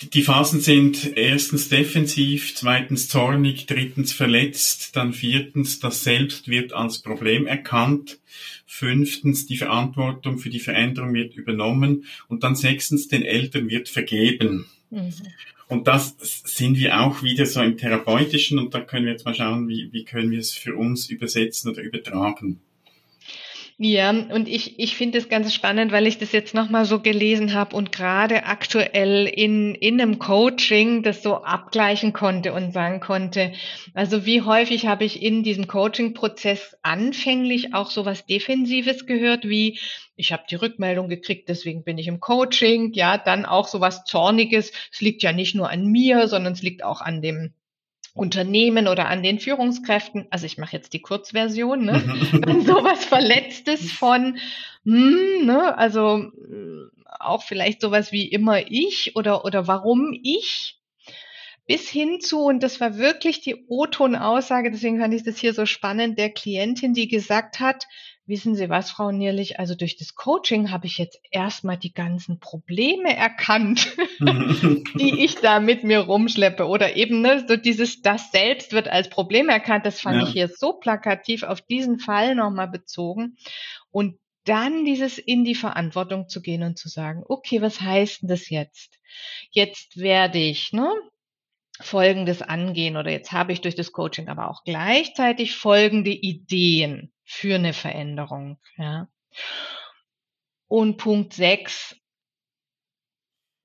Die 0.00 0.22
Phasen 0.22 0.60
sind 0.60 1.16
erstens 1.16 1.68
defensiv, 1.68 2.54
zweitens 2.54 3.08
zornig, 3.08 3.66
drittens 3.66 4.12
verletzt, 4.12 4.94
dann 4.94 5.12
viertens 5.12 5.80
das 5.80 6.04
Selbst 6.04 6.46
wird 6.46 6.72
als 6.72 7.00
Problem 7.00 7.48
erkannt, 7.48 8.20
fünftens 8.64 9.46
die 9.46 9.56
Verantwortung 9.56 10.38
für 10.38 10.50
die 10.50 10.60
Veränderung 10.60 11.14
wird 11.14 11.34
übernommen 11.34 12.04
und 12.28 12.44
dann 12.44 12.54
sechstens 12.54 13.08
den 13.08 13.24
Eltern 13.24 13.68
wird 13.68 13.88
vergeben. 13.88 14.66
Mhm. 14.90 15.12
Und 15.66 15.88
das 15.88 16.16
sind 16.44 16.78
wir 16.78 17.00
auch 17.00 17.22
wieder 17.24 17.44
so 17.44 17.60
im 17.60 17.76
Therapeutischen 17.76 18.58
und 18.58 18.74
da 18.74 18.80
können 18.80 19.06
wir 19.06 19.12
jetzt 19.12 19.24
mal 19.24 19.34
schauen, 19.34 19.68
wie, 19.68 19.92
wie 19.92 20.04
können 20.04 20.30
wir 20.30 20.38
es 20.38 20.52
für 20.52 20.76
uns 20.76 21.10
übersetzen 21.10 21.72
oder 21.72 21.82
übertragen. 21.82 22.60
Ja, 23.80 24.10
und 24.10 24.48
ich, 24.48 24.80
ich 24.80 24.96
finde 24.96 25.18
es 25.18 25.28
ganz 25.28 25.54
spannend, 25.54 25.92
weil 25.92 26.08
ich 26.08 26.18
das 26.18 26.32
jetzt 26.32 26.52
nochmal 26.52 26.84
so 26.84 26.98
gelesen 27.00 27.54
habe 27.54 27.76
und 27.76 27.92
gerade 27.92 28.44
aktuell 28.44 29.26
in, 29.26 29.76
in 29.76 30.00
einem 30.00 30.18
Coaching 30.18 31.04
das 31.04 31.22
so 31.22 31.44
abgleichen 31.44 32.12
konnte 32.12 32.52
und 32.52 32.72
sagen 32.72 32.98
konnte, 32.98 33.52
also 33.94 34.26
wie 34.26 34.42
häufig 34.42 34.86
habe 34.88 35.04
ich 35.04 35.22
in 35.22 35.44
diesem 35.44 35.68
Coaching-Prozess 35.68 36.76
anfänglich 36.82 37.72
auch 37.72 37.90
so 37.90 38.04
was 38.04 38.26
Defensives 38.26 39.06
gehört, 39.06 39.48
wie 39.48 39.78
ich 40.16 40.32
habe 40.32 40.42
die 40.50 40.56
Rückmeldung 40.56 41.08
gekriegt, 41.08 41.48
deswegen 41.48 41.84
bin 41.84 41.98
ich 41.98 42.08
im 42.08 42.18
Coaching, 42.18 42.92
ja, 42.94 43.16
dann 43.16 43.46
auch 43.46 43.68
so 43.68 43.80
was 43.80 44.04
Zorniges, 44.04 44.72
es 44.90 45.00
liegt 45.00 45.22
ja 45.22 45.32
nicht 45.32 45.54
nur 45.54 45.70
an 45.70 45.86
mir, 45.86 46.26
sondern 46.26 46.54
es 46.54 46.62
liegt 46.62 46.82
auch 46.82 47.00
an 47.00 47.22
dem 47.22 47.54
Unternehmen 48.18 48.88
oder 48.88 49.08
an 49.08 49.22
den 49.22 49.38
Führungskräften, 49.38 50.26
also 50.30 50.46
ich 50.46 50.58
mache 50.58 50.76
jetzt 50.76 50.92
die 50.92 51.00
Kurzversion, 51.00 51.84
ne? 51.84 52.02
wenn 52.44 52.66
sowas 52.66 53.04
Verletztes 53.04 53.92
von, 53.92 54.38
hm, 54.84 55.46
ne? 55.46 55.76
also 55.78 56.30
auch 57.20 57.42
vielleicht 57.42 57.80
sowas 57.80 58.12
wie 58.12 58.26
immer 58.26 58.70
ich 58.70 59.16
oder, 59.16 59.44
oder 59.44 59.66
warum 59.66 60.18
ich, 60.22 60.78
bis 61.66 61.88
hin 61.88 62.20
zu, 62.20 62.40
und 62.40 62.62
das 62.62 62.80
war 62.80 62.96
wirklich 62.96 63.40
die 63.40 63.66
O-Ton-Aussage, 63.68 64.70
deswegen 64.70 65.00
fand 65.00 65.14
ich 65.14 65.22
das 65.22 65.38
hier 65.38 65.52
so 65.52 65.66
spannend, 65.66 66.18
der 66.18 66.30
Klientin, 66.30 66.94
die 66.94 67.08
gesagt 67.08 67.60
hat, 67.60 67.86
Wissen 68.28 68.54
Sie 68.54 68.68
was, 68.68 68.90
Frau 68.90 69.10
Nierlich? 69.10 69.58
Also 69.58 69.74
durch 69.74 69.96
das 69.96 70.14
Coaching 70.14 70.70
habe 70.70 70.86
ich 70.86 70.98
jetzt 70.98 71.18
erstmal 71.30 71.78
die 71.78 71.94
ganzen 71.94 72.38
Probleme 72.40 73.16
erkannt, 73.16 73.96
die 74.20 75.24
ich 75.24 75.36
da 75.36 75.60
mit 75.60 75.82
mir 75.82 76.00
rumschleppe. 76.00 76.66
Oder 76.66 76.94
eben 76.96 77.22
ne, 77.22 77.46
so 77.48 77.56
dieses, 77.56 78.02
das 78.02 78.30
selbst 78.30 78.74
wird 78.74 78.86
als 78.86 79.08
Problem 79.08 79.48
erkannt. 79.48 79.86
Das 79.86 80.02
fand 80.02 80.20
ja. 80.20 80.26
ich 80.26 80.32
hier 80.34 80.48
so 80.48 80.74
plakativ 80.74 81.42
auf 81.42 81.62
diesen 81.62 82.00
Fall 82.00 82.34
nochmal 82.34 82.68
bezogen. 82.68 83.38
Und 83.90 84.18
dann 84.44 84.84
dieses 84.84 85.16
in 85.16 85.44
die 85.44 85.54
Verantwortung 85.54 86.28
zu 86.28 86.42
gehen 86.42 86.62
und 86.62 86.76
zu 86.76 86.90
sagen, 86.90 87.24
okay, 87.26 87.62
was 87.62 87.80
heißt 87.80 88.20
denn 88.20 88.28
das 88.28 88.50
jetzt? 88.50 88.98
Jetzt 89.50 89.96
werde 89.96 90.38
ich, 90.38 90.74
ne, 90.74 90.92
Folgendes 91.80 92.42
angehen 92.42 92.96
oder 92.96 93.10
jetzt 93.10 93.32
habe 93.32 93.52
ich 93.52 93.60
durch 93.60 93.74
das 93.74 93.92
Coaching 93.92 94.28
aber 94.28 94.50
auch 94.50 94.64
gleichzeitig 94.64 95.54
folgende 95.54 96.10
Ideen 96.10 97.12
für 97.24 97.54
eine 97.54 97.72
Veränderung. 97.72 98.58
Ja. 98.76 99.08
Und 100.66 100.96
Punkt 100.96 101.34
6, 101.34 101.96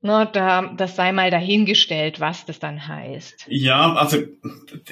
ne, 0.04 0.30
da, 0.32 0.74
das 0.78 0.96
sei 0.96 1.12
mal 1.12 1.32
dahingestellt, 1.32 2.20
was 2.20 2.46
das 2.46 2.60
dann 2.60 2.88
heißt. 2.88 3.46
Ja, 3.48 3.94
also 3.94 4.18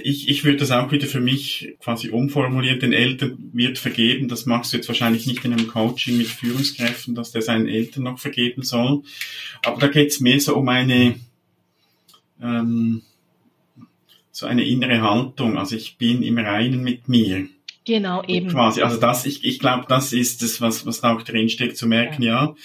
ich, 0.02 0.28
ich 0.28 0.44
würde 0.44 0.58
das 0.58 0.72
auch 0.72 0.92
wieder 0.92 1.08
für 1.08 1.20
mich 1.20 1.76
quasi 1.80 2.10
umformulieren. 2.10 2.80
Den 2.80 2.94
Eltern 2.94 3.52
wird 3.54 3.78
vergeben, 3.78 4.30
das 4.30 4.46
machst 4.46 4.74
du 4.74 4.78
jetzt 4.78 4.88
wahrscheinlich 4.88 5.28
nicht 5.28 5.46
in 5.46 5.54
einem 5.54 5.68
Coaching 5.68 6.18
mit 6.18 6.28
Führungskräften, 6.28 7.14
dass 7.14 7.32
der 7.32 7.44
seinen 7.44 7.68
Eltern 7.68 8.04
noch 8.04 8.20
vergeben 8.20 8.64
soll. 8.64 9.04
Aber 9.64 9.80
da 9.80 9.88
geht 9.88 10.10
es 10.10 10.22
mehr 10.22 10.40
so 10.40 10.56
um 10.56 10.68
eine 10.70 11.16
ähm, 12.42 13.04
so 14.32 14.46
eine 14.46 14.66
innere 14.66 15.02
Haltung. 15.02 15.58
Also 15.58 15.76
ich 15.76 15.98
bin 15.98 16.24
im 16.24 16.38
Reinen 16.38 16.84
mit 16.84 17.08
mir. 17.08 17.48
Genau, 17.86 18.24
eben. 18.24 18.50
Quasi. 18.50 18.82
Also 18.82 19.00
das, 19.00 19.26
ich, 19.26 19.44
ich 19.44 19.60
glaube, 19.60 19.86
das 19.90 20.14
ist 20.14 20.42
das, 20.42 20.62
was, 20.62 20.86
was 20.86 21.02
da 21.02 21.16
auch 21.16 21.22
drinsteckt, 21.24 21.78
zu 21.78 21.88
merken, 21.88 22.24
ja, 22.24 22.46
ja 22.46 22.56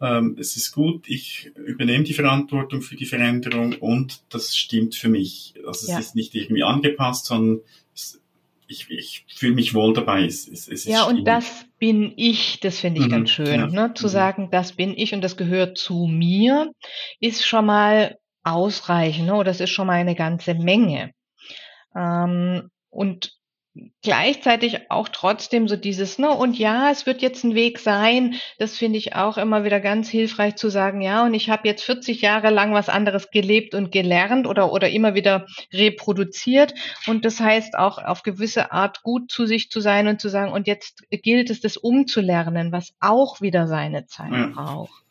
ähm, 0.00 0.36
es 0.38 0.56
ist 0.56 0.72
gut, 0.72 1.08
ich 1.08 1.50
übernehme 1.56 2.04
die 2.04 2.14
Verantwortung 2.14 2.82
für 2.82 2.96
die 2.96 3.06
Veränderung 3.06 3.74
und 3.74 4.20
das 4.28 4.56
stimmt 4.56 4.94
für 4.94 5.08
mich. 5.08 5.54
Also 5.66 5.90
ja. 5.90 5.98
es 5.98 6.06
ist 6.06 6.14
nicht 6.14 6.34
irgendwie 6.34 6.62
angepasst, 6.62 7.26
sondern 7.26 7.60
es, 7.94 8.20
ich, 8.68 8.88
ich 8.90 9.24
fühle 9.34 9.54
mich 9.54 9.74
wohl 9.74 9.94
dabei. 9.94 10.24
Es, 10.24 10.46
es, 10.46 10.68
es 10.68 10.84
ja, 10.84 11.04
und 11.04 11.24
das 11.24 11.66
bin 11.78 12.12
ich, 12.16 12.60
das 12.60 12.78
finde 12.78 13.00
ich 13.00 13.06
mhm, 13.06 13.10
ganz 13.10 13.30
schön. 13.30 13.46
Ja. 13.46 13.66
Ne? 13.66 13.92
Zu 13.94 14.06
mhm. 14.06 14.10
sagen, 14.10 14.48
das 14.52 14.72
bin 14.72 14.96
ich 14.96 15.14
und 15.14 15.22
das 15.22 15.36
gehört 15.36 15.78
zu 15.78 16.06
mir, 16.06 16.70
ist 17.18 17.44
schon 17.44 17.66
mal 17.66 18.18
ausreichend. 18.52 19.26
Ne? 19.26 19.44
Das 19.44 19.60
ist 19.60 19.70
schon 19.70 19.86
mal 19.86 19.94
eine 19.94 20.14
ganze 20.14 20.54
Menge. 20.54 21.12
Ähm, 21.94 22.70
und 22.90 23.38
gleichzeitig 24.02 24.90
auch 24.90 25.08
trotzdem 25.08 25.68
so 25.68 25.76
dieses, 25.76 26.18
ne, 26.18 26.30
und 26.30 26.58
ja, 26.58 26.90
es 26.90 27.06
wird 27.06 27.22
jetzt 27.22 27.44
ein 27.44 27.54
Weg 27.54 27.78
sein, 27.78 28.34
das 28.58 28.76
finde 28.76 28.98
ich 28.98 29.14
auch 29.14 29.38
immer 29.38 29.64
wieder 29.64 29.80
ganz 29.80 30.08
hilfreich 30.08 30.56
zu 30.56 30.68
sagen, 30.68 31.00
ja, 31.00 31.24
und 31.24 31.34
ich 31.34 31.50
habe 31.50 31.68
jetzt 31.68 31.84
40 31.84 32.20
Jahre 32.22 32.50
lang 32.50 32.72
was 32.72 32.88
anderes 32.88 33.30
gelebt 33.30 33.74
und 33.74 33.92
gelernt 33.92 34.46
oder, 34.46 34.72
oder 34.72 34.88
immer 34.90 35.14
wieder 35.14 35.46
reproduziert 35.72 36.74
und 37.06 37.24
das 37.24 37.40
heißt 37.40 37.76
auch 37.76 37.98
auf 37.98 38.22
gewisse 38.22 38.72
Art 38.72 39.02
gut 39.02 39.30
zu 39.30 39.46
sich 39.46 39.70
zu 39.70 39.80
sein 39.80 40.08
und 40.08 40.20
zu 40.20 40.28
sagen, 40.28 40.52
und 40.52 40.66
jetzt 40.66 41.04
gilt 41.10 41.50
es, 41.50 41.60
das 41.60 41.76
umzulernen, 41.76 42.72
was 42.72 42.94
auch 43.00 43.40
wieder 43.40 43.66
seine 43.66 44.06
Zeit 44.06 44.32
ja. 44.32 44.46
braucht. 44.54 45.04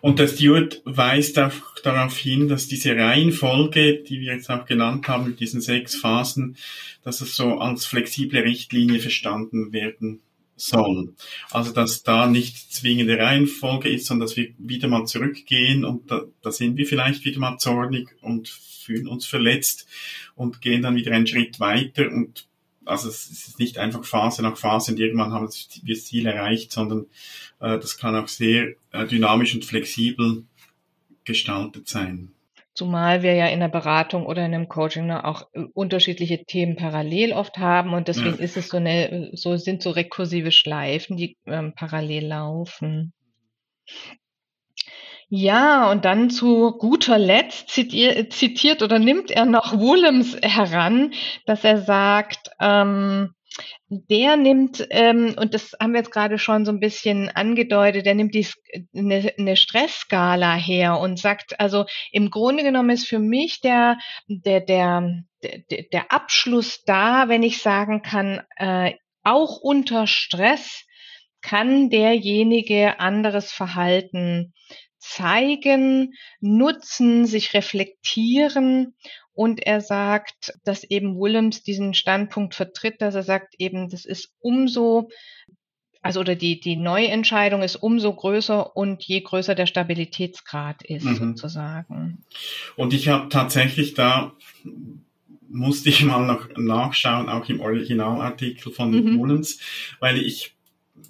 Und 0.00 0.18
der 0.18 0.28
Steward 0.28 0.82
weist 0.84 1.38
auch 1.38 1.52
darauf 1.82 2.16
hin, 2.16 2.48
dass 2.48 2.68
diese 2.68 2.96
Reihenfolge, 2.96 4.02
die 4.02 4.20
wir 4.20 4.34
jetzt 4.34 4.50
auch 4.50 4.66
genannt 4.66 5.08
haben, 5.08 5.26
mit 5.26 5.40
diesen 5.40 5.60
sechs 5.60 5.96
Phasen, 5.96 6.56
dass 7.02 7.20
es 7.20 7.36
so 7.36 7.58
als 7.58 7.86
flexible 7.86 8.40
Richtlinie 8.40 9.00
verstanden 9.00 9.72
werden 9.72 10.20
soll. 10.56 11.14
Also 11.50 11.72
dass 11.72 12.02
da 12.02 12.26
nicht 12.26 12.72
zwingende 12.72 13.18
Reihenfolge 13.18 13.90
ist, 13.90 14.06
sondern 14.06 14.26
dass 14.26 14.36
wir 14.36 14.48
wieder 14.58 14.88
mal 14.88 15.04
zurückgehen 15.04 15.84
und 15.84 16.10
da, 16.10 16.22
da 16.42 16.50
sind 16.50 16.76
wir 16.76 16.86
vielleicht 16.86 17.24
wieder 17.24 17.38
mal 17.38 17.58
zornig 17.58 18.08
und 18.22 18.48
fühlen 18.48 19.08
uns 19.08 19.26
verletzt 19.26 19.86
und 20.34 20.62
gehen 20.62 20.82
dann 20.82 20.96
wieder 20.96 21.12
einen 21.12 21.26
Schritt 21.26 21.60
weiter 21.60 22.10
und 22.10 22.46
also 22.86 23.08
es 23.08 23.30
ist 23.30 23.58
nicht 23.58 23.78
einfach 23.78 24.04
Phase 24.04 24.42
nach 24.42 24.56
Phase 24.56 24.92
und 24.92 25.00
irgendwann 25.00 25.32
haben 25.32 25.48
wir 25.48 25.94
das 25.94 26.04
Ziel 26.04 26.26
erreicht, 26.26 26.72
sondern 26.72 27.06
äh, 27.60 27.78
das 27.78 27.98
kann 27.98 28.16
auch 28.16 28.28
sehr 28.28 28.74
äh, 28.92 29.06
dynamisch 29.06 29.54
und 29.54 29.64
flexibel 29.64 30.44
gestaltet 31.24 31.88
sein. 31.88 32.32
Zumal 32.74 33.22
wir 33.22 33.34
ja 33.34 33.46
in 33.46 33.60
der 33.60 33.68
Beratung 33.68 34.26
oder 34.26 34.44
in 34.44 34.54
einem 34.54 34.68
Coaching 34.68 35.06
ne, 35.06 35.24
auch 35.24 35.48
äh, 35.52 35.64
unterschiedliche 35.72 36.44
Themen 36.44 36.76
parallel 36.76 37.32
oft 37.32 37.58
haben 37.58 37.94
und 37.94 38.08
deswegen 38.08 38.36
ja. 38.36 38.42
ist 38.42 38.56
es 38.56 38.68
so 38.68 38.76
eine, 38.76 39.30
so 39.32 39.56
sind 39.56 39.82
so 39.82 39.90
rekursive 39.90 40.52
Schleifen, 40.52 41.16
die 41.16 41.36
ähm, 41.46 41.72
parallel 41.74 42.26
laufen. 42.26 43.12
Ja, 45.28 45.90
und 45.90 46.04
dann 46.04 46.30
zu 46.30 46.72
guter 46.78 47.18
Letzt 47.18 47.68
zitiert, 47.70 48.82
oder 48.82 49.00
nimmt 49.00 49.30
er 49.32 49.44
noch 49.44 49.72
Willems 49.72 50.36
heran, 50.40 51.12
dass 51.46 51.64
er 51.64 51.78
sagt, 51.78 52.50
ähm, 52.60 53.34
der 53.88 54.36
nimmt, 54.36 54.86
ähm, 54.90 55.34
und 55.36 55.54
das 55.54 55.72
haben 55.80 55.92
wir 55.92 56.00
jetzt 56.00 56.12
gerade 56.12 56.38
schon 56.38 56.64
so 56.64 56.70
ein 56.70 56.78
bisschen 56.78 57.28
angedeutet, 57.28 58.06
der 58.06 58.14
nimmt 58.14 58.34
die, 58.34 58.46
eine, 58.94 59.32
eine 59.36 59.56
Stressskala 59.56 60.54
her 60.54 61.00
und 61.00 61.18
sagt, 61.18 61.58
also 61.58 61.86
im 62.12 62.30
Grunde 62.30 62.62
genommen 62.62 62.90
ist 62.90 63.08
für 63.08 63.18
mich 63.18 63.60
der, 63.60 63.98
der, 64.28 64.60
der, 64.60 65.22
der, 65.42 65.82
der 65.92 66.12
Abschluss 66.12 66.82
da, 66.84 67.28
wenn 67.28 67.42
ich 67.42 67.62
sagen 67.62 68.02
kann, 68.02 68.42
äh, 68.56 68.92
auch 69.24 69.58
unter 69.60 70.06
Stress 70.06 70.84
kann 71.40 71.90
derjenige 71.90 73.00
anderes 73.00 73.52
Verhalten 73.52 74.52
zeigen, 74.98 76.14
nutzen, 76.40 77.26
sich 77.26 77.54
reflektieren. 77.54 78.94
Und 79.32 79.66
er 79.66 79.80
sagt, 79.80 80.54
dass 80.64 80.82
eben 80.84 81.18
Willems 81.20 81.62
diesen 81.62 81.92
Standpunkt 81.92 82.54
vertritt, 82.54 83.02
dass 83.02 83.14
er 83.14 83.22
sagt, 83.22 83.54
eben, 83.58 83.90
das 83.90 84.06
ist 84.06 84.32
umso, 84.40 85.10
also 86.00 86.20
oder 86.20 86.34
die, 86.34 86.58
die 86.58 86.76
Neuentscheidung 86.76 87.62
ist 87.62 87.76
umso 87.76 88.14
größer 88.14 88.74
und 88.74 89.04
je 89.04 89.20
größer 89.20 89.54
der 89.54 89.66
Stabilitätsgrad 89.66 90.82
ist, 90.82 91.04
mhm. 91.04 91.16
sozusagen. 91.16 92.24
Und 92.76 92.94
ich 92.94 93.08
habe 93.08 93.28
tatsächlich 93.28 93.92
da 93.92 94.32
musste 95.48 95.88
ich 95.88 96.04
mal 96.04 96.26
noch 96.26 96.48
nachschauen, 96.56 97.28
auch 97.28 97.48
im 97.48 97.60
Originalartikel 97.60 98.72
von 98.72 98.90
mhm. 98.90 99.14
Mullens, 99.14 99.60
weil 100.00 100.18
ich 100.18 100.55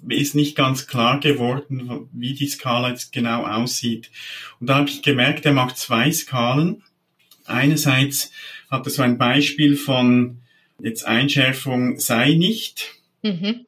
ist 0.07 0.35
nicht 0.35 0.55
ganz 0.55 0.87
klar 0.87 1.19
geworden, 1.19 2.09
wie 2.11 2.33
die 2.33 2.47
Skala 2.47 2.89
jetzt 2.89 3.11
genau 3.11 3.45
aussieht. 3.45 4.11
Und 4.59 4.67
da 4.67 4.75
habe 4.75 4.89
ich 4.89 5.01
gemerkt, 5.01 5.45
er 5.45 5.53
macht 5.53 5.77
zwei 5.77 6.11
Skalen. 6.11 6.83
Einerseits 7.45 8.31
hat 8.69 8.85
er 8.85 8.89
so 8.89 9.01
ein 9.01 9.17
Beispiel 9.17 9.75
von 9.75 10.39
jetzt 10.79 11.05
Einschärfung 11.05 11.99
sei 11.99 12.33
nicht. 12.33 12.95
Mhm. 13.23 13.65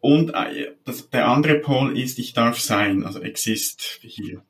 Und 0.00 0.30
äh, 0.34 0.72
das, 0.84 1.10
der 1.10 1.28
andere 1.28 1.60
Pol 1.60 1.96
ist, 1.96 2.18
ich 2.18 2.32
darf 2.32 2.58
sein, 2.58 3.04
also 3.04 3.22
exist 3.22 4.00
hier. 4.02 4.42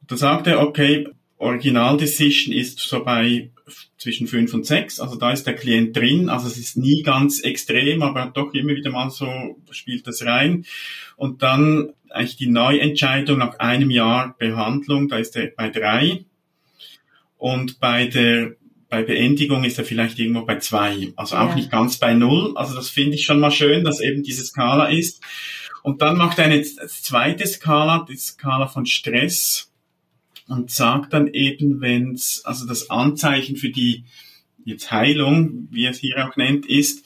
Und 0.00 0.12
da 0.12 0.16
sagt 0.16 0.46
er, 0.46 0.60
okay, 0.60 1.08
Original 1.38 1.96
Decision 1.96 2.54
ist 2.54 2.78
so 2.78 3.04
bei 3.04 3.50
zwischen 3.98 4.26
fünf 4.26 4.52
und 4.52 4.66
sechs. 4.66 5.00
Also 5.00 5.16
da 5.16 5.32
ist 5.32 5.46
der 5.46 5.54
Klient 5.54 5.96
drin. 5.96 6.28
Also 6.28 6.46
es 6.46 6.58
ist 6.58 6.76
nie 6.76 7.02
ganz 7.02 7.40
extrem, 7.40 8.02
aber 8.02 8.30
doch 8.32 8.52
immer 8.54 8.74
wieder 8.74 8.90
mal 8.90 9.10
so 9.10 9.56
spielt 9.70 10.06
das 10.06 10.24
rein. 10.24 10.64
Und 11.16 11.42
dann 11.42 11.92
eigentlich 12.10 12.36
die 12.36 12.46
Neuentscheidung 12.46 13.38
nach 13.38 13.58
einem 13.58 13.90
Jahr 13.90 14.36
Behandlung, 14.38 15.08
da 15.08 15.16
ist 15.18 15.36
er 15.36 15.48
bei 15.56 15.70
drei. 15.70 16.24
Und 17.38 17.80
bei 17.80 18.06
der 18.06 18.56
bei 18.88 19.02
Beendigung 19.02 19.64
ist 19.64 19.78
er 19.78 19.84
vielleicht 19.84 20.20
irgendwo 20.20 20.44
bei 20.44 20.58
zwei. 20.58 21.12
Also 21.16 21.36
auch 21.36 21.48
ja. 21.48 21.54
nicht 21.56 21.70
ganz 21.70 21.96
bei 21.96 22.14
null. 22.14 22.52
Also 22.56 22.76
das 22.76 22.88
finde 22.90 23.16
ich 23.16 23.24
schon 23.24 23.40
mal 23.40 23.50
schön, 23.50 23.82
dass 23.82 24.00
eben 24.00 24.22
diese 24.22 24.44
Skala 24.44 24.86
ist. 24.86 25.20
Und 25.82 26.00
dann 26.00 26.16
macht 26.16 26.38
er 26.38 26.44
eine 26.44 26.62
zweite 26.62 27.46
Skala, 27.46 28.06
die 28.08 28.16
Skala 28.16 28.68
von 28.68 28.86
Stress 28.86 29.73
und 30.48 30.70
sagt 30.70 31.12
dann 31.12 31.28
eben, 31.28 31.80
wenn's 31.80 32.42
also 32.44 32.66
das 32.66 32.90
Anzeichen 32.90 33.56
für 33.56 33.70
die 33.70 34.04
jetzt 34.64 34.90
Heilung, 34.90 35.68
wie 35.70 35.86
es 35.86 35.98
hier 35.98 36.26
auch 36.26 36.36
nennt, 36.36 36.66
ist, 36.66 37.04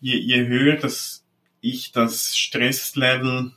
je, 0.00 0.16
je 0.16 0.46
höher 0.46 0.76
das 0.76 1.24
ich 1.60 1.92
das 1.92 2.36
Stresslevel 2.36 3.52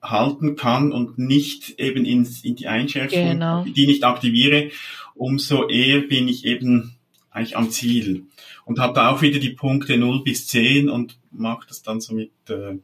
halten 0.00 0.56
kann 0.56 0.92
und 0.92 1.18
nicht 1.18 1.78
eben 1.78 2.04
ins, 2.04 2.44
in 2.44 2.56
die 2.56 2.68
Einschränkung, 2.68 3.30
genau. 3.32 3.64
die 3.64 3.86
nicht 3.86 4.04
aktiviere, 4.04 4.70
umso 5.14 5.68
eher 5.68 6.00
bin 6.00 6.28
ich 6.28 6.44
eben 6.44 6.96
eigentlich 7.30 7.56
am 7.56 7.70
Ziel. 7.70 8.24
Und 8.64 8.78
habe 8.78 8.94
da 8.94 9.10
auch 9.10 9.22
wieder 9.22 9.38
die 9.38 9.50
Punkte 9.50 9.98
0 9.98 10.22
bis 10.22 10.46
10 10.46 10.88
und 10.88 11.18
mache 11.30 11.66
das 11.68 11.82
dann 11.82 12.00
so 12.00 12.14
mit, 12.14 12.30
äh, 12.48 12.78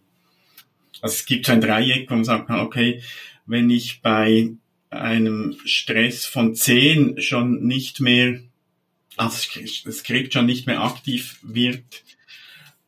also 1.01 1.15
es 1.15 1.27
gibt 1.27 1.47
so 1.47 1.53
ein 1.53 1.61
Dreieck, 1.61 2.11
wo 2.11 2.15
man 2.15 2.25
sagt, 2.25 2.51
okay, 2.51 3.03
wenn 3.47 3.71
ich 3.71 4.03
bei 4.03 4.51
einem 5.00 5.57
Stress 5.65 6.26
von 6.26 6.55
10 6.55 7.21
schon 7.21 7.65
nicht 7.67 8.00
mehr, 8.00 8.41
also 9.17 9.61
das 9.85 9.99
Skript 9.99 10.33
schon 10.33 10.47
nicht 10.47 10.67
mehr 10.67 10.83
aktiv 10.83 11.38
wird, 11.43 12.03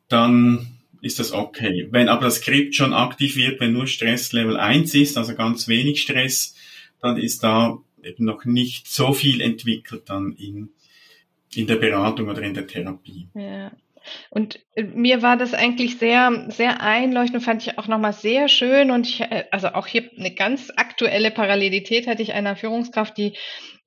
dann 0.07 0.79
ist 1.01 1.19
das 1.19 1.31
okay. 1.31 1.87
Wenn 1.91 2.09
aber 2.09 2.25
das 2.25 2.35
Skript 2.35 2.75
schon 2.75 2.93
aktiv 2.93 3.35
wird, 3.35 3.59
wenn 3.59 3.73
nur 3.73 3.87
Stress 3.87 4.33
Level 4.33 4.57
1 4.57 4.93
ist, 4.95 5.17
also 5.17 5.35
ganz 5.35 5.67
wenig 5.67 6.01
Stress, 6.01 6.55
dann 7.01 7.17
ist 7.17 7.43
da 7.43 7.77
eben 8.03 8.25
noch 8.25 8.45
nicht 8.45 8.87
so 8.87 9.13
viel 9.13 9.41
entwickelt 9.41 10.03
dann 10.07 10.33
in, 10.33 10.69
in 11.53 11.67
der 11.67 11.77
Beratung 11.77 12.27
oder 12.27 12.41
in 12.41 12.53
der 12.53 12.67
Therapie. 12.67 13.27
Ja. 13.33 13.71
Und 14.29 14.59
äh, 14.75 14.83
mir 14.83 15.21
war 15.21 15.37
das 15.37 15.53
eigentlich 15.53 15.97
sehr, 15.97 16.45
sehr 16.49 16.81
einleuchtend, 16.81 17.43
fand 17.43 17.65
ich 17.65 17.77
auch 17.77 17.87
nochmal 17.87 18.13
sehr 18.13 18.47
schön. 18.47 18.91
Und 18.91 19.07
ich, 19.07 19.21
äh, 19.21 19.45
also 19.51 19.69
auch 19.69 19.87
hier 19.87 20.09
eine 20.17 20.33
ganz 20.33 20.71
aktuelle 20.75 21.31
Parallelität 21.31 22.07
hatte 22.07 22.21
ich 22.21 22.33
einer 22.33 22.55
Führungskraft, 22.55 23.17
die 23.17 23.33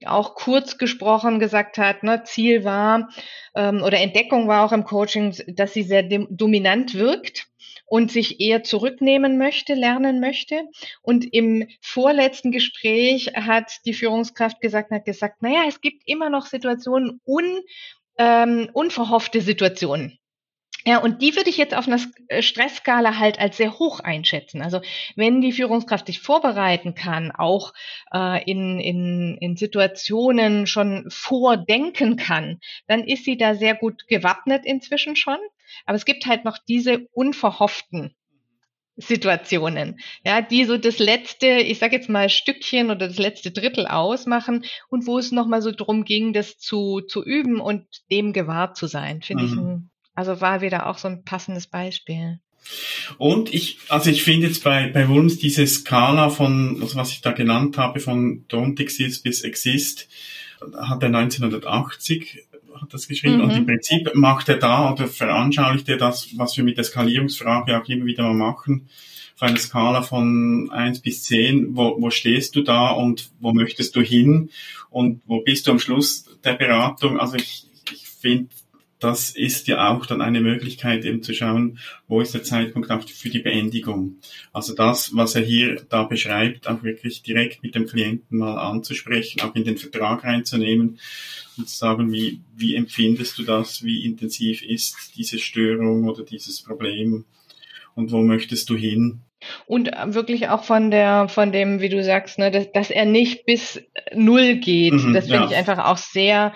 auch 0.05 0.35
kurz 0.35 0.79
gesprochen 0.79 1.39
gesagt 1.39 1.79
hat, 1.79 2.03
ne, 2.03 2.25
Ziel 2.25 2.65
war 2.65 3.09
ähm, 3.55 3.83
oder 3.83 4.01
Entdeckung 4.01 4.49
war 4.49 4.65
auch 4.65 4.73
im 4.73 4.85
Coaching, 4.85 5.35
dass 5.49 5.73
sie 5.73 5.83
sehr 5.83 6.03
dominant 6.03 6.95
wirkt 6.95 7.47
und 7.93 8.11
sich 8.11 8.41
eher 8.41 8.63
zurücknehmen 8.63 9.37
möchte, 9.37 9.75
lernen 9.75 10.19
möchte. 10.19 10.63
Und 11.03 11.27
im 11.35 11.69
vorletzten 11.83 12.51
Gespräch 12.51 13.33
hat 13.35 13.71
die 13.85 13.93
Führungskraft 13.93 14.63
gesagt, 14.63 14.91
hat 14.91 15.05
gesagt, 15.05 15.43
naja, 15.43 15.65
es 15.69 15.83
gibt 15.83 16.03
immer 16.07 16.31
noch 16.31 16.47
Situationen, 16.47 17.21
un, 17.27 17.61
ähm, 18.19 18.69
unverhoffte 18.73 19.41
Situationen. 19.41 20.19
Ja, 20.85 20.99
und 20.99 21.23
die 21.23 21.37
würde 21.37 21.49
ich 21.49 21.59
jetzt 21.59 21.75
auf 21.75 21.87
einer 21.87 22.01
äh, 22.27 22.43
Stressskala 22.43 23.19
halt 23.19 23.39
als 23.39 23.57
sehr 23.57 23.79
hoch 23.79 24.01
einschätzen. 24.01 24.63
Also 24.63 24.81
wenn 25.15 25.41
die 25.41 25.53
Führungskraft 25.53 26.07
sich 26.07 26.21
vorbereiten 26.21 26.95
kann, 26.95 27.31
auch 27.31 27.73
äh, 28.13 28.43
in, 28.51 28.81
in, 28.81 29.39
in 29.41 29.57
Situationen 29.57 30.67
schon 30.67 31.07
vordenken 31.09 32.17
kann, 32.17 32.59
dann 32.89 33.05
ist 33.05 33.25
sie 33.25 33.37
da 33.37 33.55
sehr 33.55 33.77
gut 33.77 34.09
gewappnet 34.09 34.67
inzwischen 34.67 35.15
schon. 35.15 35.39
Aber 35.87 35.95
es 35.95 36.05
gibt 36.05 36.27
halt 36.27 36.45
noch 36.45 36.59
diese 36.59 37.07
unverhofften 37.13 38.17
Situationen, 38.97 39.99
ja, 40.25 40.43
die 40.43 40.65
so 40.65 40.77
das 40.77 40.99
letzte, 40.99 41.47
ich 41.47 41.79
sage 41.79 41.97
jetzt 41.97 42.11
mal 42.11 42.29
Stückchen 42.29 42.91
oder 42.91 43.09
das 43.09 43.19
letzte 43.19 43.51
Drittel 43.51 43.87
ausmachen 43.87 44.65
und 44.89 45.07
wo 45.07 45.19
es 45.19 45.33
nochmal 45.33 45.63
so 45.63 45.73
drum 45.73 46.05
ging, 46.05 46.33
das 46.33 46.59
zu, 46.59 47.01
zu 47.01 47.25
üben 47.25 47.61
und 47.61 47.87
dem 48.11 48.33
gewahrt 48.33 48.77
zu 48.77 48.87
sein, 48.87 49.23
finde 49.23 49.45
mhm. 49.45 49.49
ich 49.49 49.59
ein 49.59 49.91
also 50.15 50.41
war 50.41 50.61
wieder 50.61 50.87
auch 50.87 50.99
so 50.99 51.09
ein 51.09 51.25
passendes 51.25 51.67
Beispiel. 51.67 52.39
Und 53.19 53.53
ich, 53.53 53.79
also 53.89 54.11
ich 54.11 54.23
finde 54.23 54.47
jetzt 54.47 54.63
bei, 54.63 54.89
bei 54.89 55.09
Wulms 55.09 55.39
diese 55.39 55.67
Skala 55.67 56.31
von, 56.31 56.79
also 56.81 56.97
was 56.97 57.11
ich 57.11 57.21
da 57.21 57.33
genannt 57.33 57.77
habe, 57.77 57.99
von 57.99 58.47
Don't 58.49 58.81
Exist 58.81 59.25
bis 59.25 59.43
Exist, 59.43 60.09
hat 60.61 61.03
er 61.03 61.09
1980 61.09 62.47
hat 62.83 62.93
das 62.93 63.09
geschrieben 63.09 63.37
mhm. 63.37 63.45
und 63.45 63.51
im 63.51 63.67
Prinzip 63.67 64.11
macht 64.15 64.49
er 64.49 64.59
da 64.59 64.93
oder 64.93 65.07
veranschaulicht 65.07 65.89
er 65.89 65.97
das, 65.97 66.37
was 66.37 66.57
wir 66.57 66.65
mit 66.65 66.77
der 66.77 66.85
Skalierungsfrage 66.85 67.81
auch 67.81 67.89
immer 67.89 68.05
wieder 68.05 68.25
mal 68.25 68.35
machen, 68.35 68.89
auf 69.37 69.43
einer 69.43 69.59
Skala 69.59 70.03
von 70.03 70.71
eins 70.71 71.01
bis 71.01 71.23
zehn, 71.23 71.77
wo, 71.77 71.97
wo 72.01 72.11
stehst 72.11 72.55
du 72.57 72.63
da 72.63 72.91
und 72.91 73.31
wo 73.41 73.53
möchtest 73.53 73.97
du 73.97 74.03
hin 74.03 74.51
und 74.91 75.23
wo 75.27 75.41
bist 75.41 75.67
du 75.67 75.71
am 75.71 75.79
Schluss 75.79 76.25
der 76.45 76.55
Beratung? 76.55 77.19
Also 77.19 77.37
ich, 77.37 77.67
ich 77.93 78.07
finde, 78.07 78.49
das 79.03 79.31
ist 79.31 79.67
ja 79.69 79.89
auch 79.89 80.07
dann 80.07 80.23
eine 80.23 80.41
Möglichkeit, 80.41 81.05
eben 81.05 81.23
zu 81.23 81.35
schauen, 81.35 81.79
wo 82.07 82.21
ist 82.21 82.35
der 82.35 82.45
Zeitpunkt 82.45 82.91
auch 82.91 83.03
für 83.09 83.31
die 83.31 83.41
Beendigung. 83.41 84.17
Also 84.53 84.75
das, 84.75 85.15
was 85.17 85.35
er 85.35 85.43
hier 85.43 85.83
da 85.89 86.05
beschreibt, 86.05 86.69
auch 86.69 86.83
wirklich 86.83 87.23
direkt 87.23 87.63
mit 87.63 87.75
dem 87.75 87.87
Klienten 87.87 88.39
mal 88.39 88.59
anzusprechen, 88.59 89.41
auch 89.43 89.55
in 89.55 89.65
den 89.65 89.79
Vertrag 89.79 90.25
reinzunehmen 90.25 90.99
und 91.59 91.69
zu 91.69 91.77
sagen, 91.77 92.13
wie, 92.13 92.41
wie 92.55 92.75
empfindest 92.77 93.39
du 93.39 93.43
das, 93.43 93.83
wie 93.83 94.05
intensiv 94.05 94.63
ist 94.63 95.13
diese 95.17 95.39
Störung 95.39 96.09
oder 96.09 96.23
dieses 96.23 96.63
Problem 96.63 97.25
und 97.95 98.13
wo 98.13 98.23
möchtest 98.23 98.71
du 98.71 98.77
hin? 98.77 99.23
Und 99.67 99.91
wirklich 100.07 100.49
auch 100.49 100.65
von 100.65 100.91
der, 100.91 101.29
von 101.29 101.51
dem, 101.51 101.81
wie 101.81 101.89
du 101.89 102.03
sagst, 102.05 102.39
ne, 102.39 102.51
dass, 102.51 102.71
dass 102.73 102.91
er 102.91 103.07
nicht 103.07 103.45
bis 103.45 103.83
null 104.15 104.57
geht. 104.57 104.95
Mhm, 104.95 105.13
das 105.13 105.25
finde 105.25 105.45
ja. 105.45 105.51
ich 105.51 105.57
einfach 105.57 105.85
auch 105.85 105.97
sehr 105.97 106.55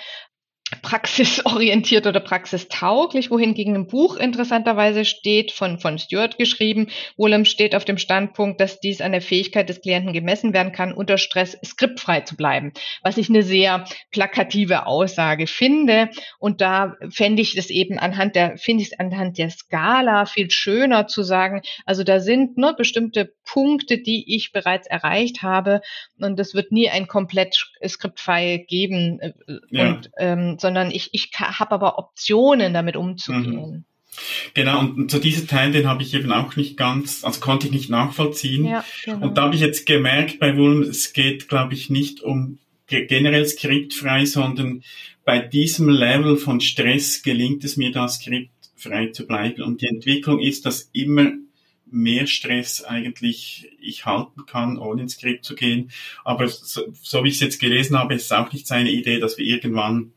praxisorientiert 0.83 2.09
oder 2.09 2.19
praxistauglich, 2.19 3.31
wohingegen 3.31 3.77
ein 3.77 3.87
Buch 3.87 4.17
interessanterweise 4.17 5.05
steht, 5.05 5.53
von, 5.53 5.79
von 5.79 5.99
Stuart 5.99 6.39
geschrieben. 6.39 6.89
Wohlem 7.17 7.45
steht 7.45 7.77
auf 7.77 7.85
dem 7.85 7.99
Standpunkt, 7.99 8.61
dass 8.61 8.81
dies 8.81 9.01
an 9.01 9.13
der 9.13 9.21
Fähigkeit 9.21 9.69
des 9.69 9.81
Klienten 9.81 10.13
gemessen 10.13 10.53
werden 10.53 10.73
kann, 10.73 10.93
unter 10.93 11.19
Stress 11.19 11.57
skriptfrei 11.65 12.23
zu 12.23 12.37
bleiben, 12.37 12.73
was 13.03 13.17
ich 13.17 13.29
eine 13.29 13.43
sehr 13.43 13.85
plakative 14.11 14.87
Aussage 14.87 15.47
finde. 15.47 16.11
Und 16.41 16.61
da 16.61 16.97
fände 17.11 17.43
ich 17.43 17.57
es 17.57 17.71
eben 17.71 17.99
anhand 18.01 18.35
der, 18.35 18.59
finde 18.59 18.83
ich 18.83 18.91
es 18.91 18.99
anhand 18.99 19.39
der 19.39 19.51
Skala 19.51 20.27
viel 20.27 20.51
schöner 20.51 21.07
zu 21.07 21.23
sagen, 21.23 21.63
also 21.85 22.03
da 22.03 22.19
sind 22.19 22.59
ne, 22.59 22.75
bestimmte 22.77 23.33
Punkte, 23.45 23.99
die 23.99 24.35
ich 24.35 24.51
bereits 24.51 24.89
erreicht 24.89 25.43
habe 25.43 25.81
und 26.19 26.41
es 26.41 26.55
wird 26.55 26.73
nie 26.73 26.91
ein 26.91 27.07
komplett 27.07 27.57
skriptfrei 27.87 28.65
geben. 28.69 29.21
Äh, 29.21 29.33
ja. 29.71 29.89
Und 29.89 30.11
ähm, 30.19 30.56
sondern 30.61 30.91
ich, 30.91 31.11
ich 31.13 31.31
habe 31.39 31.73
aber 31.73 31.99
Optionen, 31.99 32.75
damit 32.75 32.97
umzugehen. 32.97 33.71
Mhm. 33.71 33.85
Genau, 34.55 34.81
und 34.81 35.11
zu 35.11 35.19
diesem 35.19 35.47
Teil, 35.47 35.73
den 35.73 35.87
habe 35.87 36.03
ich 36.03 36.15
eben 36.15 36.33
auch 36.33 36.57
nicht 36.57 36.77
ganz, 36.77 37.25
also 37.25 37.41
konnte 37.41 37.67
ich 37.67 37.73
nicht 37.73 37.91
nachvollziehen. 37.91 38.65
Ja, 38.65 38.85
genau. 39.05 39.27
Und 39.27 39.37
da 39.37 39.43
habe 39.43 39.55
ich 39.55 39.61
jetzt 39.61 39.87
gemerkt 39.87 40.39
bei 40.39 40.57
Wulm, 40.57 40.83
es 40.83 41.13
geht, 41.13 41.49
glaube 41.49 41.75
ich, 41.75 41.91
nicht 41.91 42.23
um 42.23 42.59
generell 42.87 43.47
skriptfrei, 43.47 44.25
sondern 44.25 44.83
bei 45.25 45.41
diesem 45.41 45.89
Level 45.89 46.37
von 46.37 46.61
Stress 46.61 47.23
gelingt 47.23 47.65
es 47.65 47.77
mir 47.77 47.91
da 47.91 48.09
skriptfrei 48.09 49.09
zu 49.09 49.27
bleiben. 49.27 49.63
Und 49.63 49.83
die 49.83 49.89
Entwicklung 49.89 50.41
ist, 50.41 50.65
dass 50.67 50.89
immer 50.93 51.33
mehr 51.89 52.27
Stress 52.27 52.85
eigentlich 52.85 53.71
ich 53.81 54.07
halten 54.07 54.47
kann, 54.47 54.79
ohne 54.79 55.03
ins 55.03 55.15
Skript 55.15 55.45
zu 55.45 55.55
gehen. 55.55 55.91
Aber 56.25 56.49
so, 56.49 56.83
so 57.01 57.25
wie 57.25 57.29
ich 57.29 57.37
es 57.37 57.41
jetzt 57.41 57.61
gelesen 57.61 57.99
habe, 57.99 58.15
ist 58.15 58.25
es 58.25 58.33
auch 58.33 58.53
nicht 58.53 58.67
seine 58.67 58.91
Idee, 58.91 59.19
dass 59.19 59.39
wir 59.39 59.45
irgendwann 59.45 60.13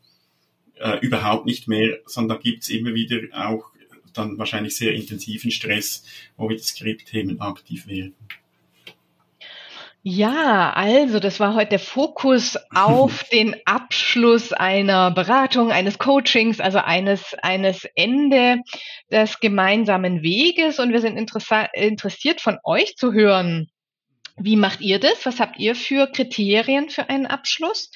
äh, 0.80 0.98
überhaupt 1.00 1.46
nicht 1.46 1.68
mehr, 1.68 2.00
sondern 2.06 2.38
da 2.38 2.42
gibt's 2.42 2.70
immer 2.70 2.94
wieder 2.94 3.20
auch 3.34 3.72
dann 4.14 4.38
wahrscheinlich 4.38 4.76
sehr 4.76 4.94
intensiven 4.94 5.52
Stress, 5.52 6.04
wo 6.38 6.50
wieder 6.50 6.62
Skriptthemen 6.62 7.42
aktiv 7.42 7.88
werden. 7.88 8.16
Ja, 10.02 10.72
also 10.74 11.20
das 11.20 11.42
war 11.42 11.56
heute 11.56 11.72
der 11.72 11.80
Fokus 11.80 12.58
auf 12.74 13.26
den 13.26 13.56
Abschluss 13.66 14.54
einer 14.54 15.12
Beratung, 15.12 15.72
eines 15.72 16.00
Coachings, 16.00 16.60
also 16.60 16.80
eines, 16.80 17.36
eines 17.42 17.86
Ende 17.96 18.62
des 19.12 19.40
gemeinsamen 19.40 20.22
Weges. 20.24 20.80
Und 20.80 20.94
wir 20.94 21.02
sind 21.02 21.18
interessiert 21.18 22.42
von 22.42 22.58
euch 22.64 22.96
zu 22.96 23.12
hören, 23.12 23.70
wie 24.40 24.56
macht 24.56 24.82
ihr 24.82 25.00
das? 25.00 25.26
Was 25.26 25.40
habt 25.40 25.60
ihr 25.60 25.76
für 25.76 26.08
Kriterien 26.08 26.90
für 26.90 27.10
einen 27.10 27.26
Abschluss? 27.26 27.92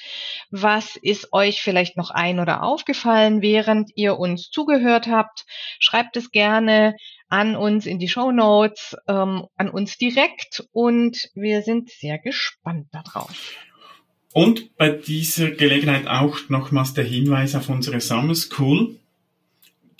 Was 0.50 0.96
ist 0.96 1.32
euch 1.32 1.62
vielleicht 1.62 1.96
noch 1.96 2.10
ein 2.10 2.38
oder 2.38 2.62
aufgefallen, 2.62 3.42
während 3.42 3.90
ihr 3.94 4.18
uns 4.18 4.50
zugehört 4.50 5.06
habt? 5.06 5.46
Schreibt 5.78 6.16
es 6.16 6.30
gerne 6.30 6.96
an 7.28 7.56
uns 7.56 7.86
in 7.86 7.98
die 7.98 8.08
Show 8.08 8.30
Notes, 8.30 8.96
ähm, 9.08 9.46
an 9.56 9.70
uns 9.70 9.96
direkt 9.96 10.64
und 10.72 11.30
wir 11.34 11.62
sind 11.62 11.90
sehr 11.90 12.18
gespannt 12.18 12.88
darauf. 12.92 13.56
Und 14.32 14.76
bei 14.76 14.90
dieser 14.90 15.50
Gelegenheit 15.50 16.06
auch 16.06 16.38
nochmals 16.48 16.92
der 16.92 17.04
Hinweis 17.04 17.54
auf 17.54 17.68
unsere 17.68 18.00
Summer 18.00 18.34
School, 18.34 18.96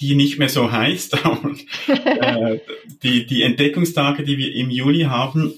die 0.00 0.14
nicht 0.14 0.38
mehr 0.38 0.48
so 0.48 0.70
heißt. 0.70 1.14
äh, 1.86 2.58
die, 3.02 3.26
die 3.26 3.42
Entdeckungstage, 3.42 4.24
die 4.24 4.38
wir 4.38 4.54
im 4.54 4.70
Juli 4.70 5.02
haben, 5.02 5.54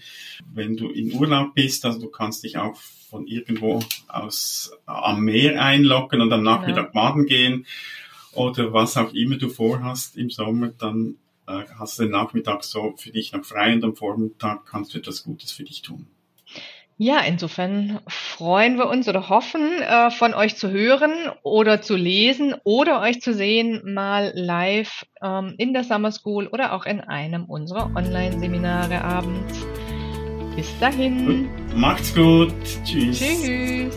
wenn 0.52 0.76
du 0.76 0.90
in 0.90 1.12
Urlaub 1.12 1.54
bist. 1.54 1.84
Also 1.84 2.00
du 2.00 2.08
kannst 2.08 2.44
dich 2.44 2.56
auch 2.56 2.76
von 3.10 3.26
irgendwo 3.26 3.82
aus 4.08 4.72
am 4.86 5.22
Meer 5.22 5.62
einlocken 5.62 6.20
und 6.20 6.32
am 6.32 6.42
Nachmittag 6.42 6.86
ja. 6.86 6.90
baden 6.92 7.26
gehen 7.26 7.66
oder 8.34 8.72
was 8.72 8.96
auch 8.96 9.12
immer 9.12 9.36
du 9.36 9.48
vorhast 9.48 10.16
im 10.16 10.30
Sommer, 10.30 10.68
dann 10.78 11.16
äh, 11.46 11.64
hast 11.78 11.98
du 11.98 12.04
den 12.04 12.12
Nachmittag 12.12 12.64
so 12.64 12.94
für 12.96 13.10
dich 13.10 13.32
noch 13.32 13.44
frei 13.44 13.74
und 13.74 13.84
am 13.84 13.94
Vormittag 13.94 14.66
kannst 14.66 14.94
du 14.94 14.98
etwas 14.98 15.24
Gutes 15.24 15.52
für 15.52 15.64
dich 15.64 15.82
tun. 15.82 16.06
Ja, 16.98 17.18
insofern 17.20 17.98
freuen 18.06 18.76
wir 18.76 18.88
uns 18.88 19.08
oder 19.08 19.28
hoffen, 19.28 19.62
äh, 19.82 20.10
von 20.10 20.34
euch 20.34 20.56
zu 20.56 20.70
hören 20.70 21.12
oder 21.42 21.82
zu 21.82 21.96
lesen 21.96 22.54
oder 22.62 23.00
euch 23.00 23.20
zu 23.20 23.34
sehen, 23.34 23.80
mal 23.92 24.30
live 24.36 25.04
ähm, 25.20 25.54
in 25.58 25.72
der 25.72 25.82
Summer 25.82 26.12
School 26.12 26.46
oder 26.46 26.72
auch 26.72 26.86
in 26.86 27.00
einem 27.00 27.46
unserer 27.46 27.90
Online-Seminare 27.96 29.02
abends. 29.02 29.66
Bis 30.54 30.78
dahin. 30.78 31.48
Macht's 31.74 32.14
gut. 32.14 32.54
Tschüss. 32.84 33.18
Tschüss. 33.18 33.96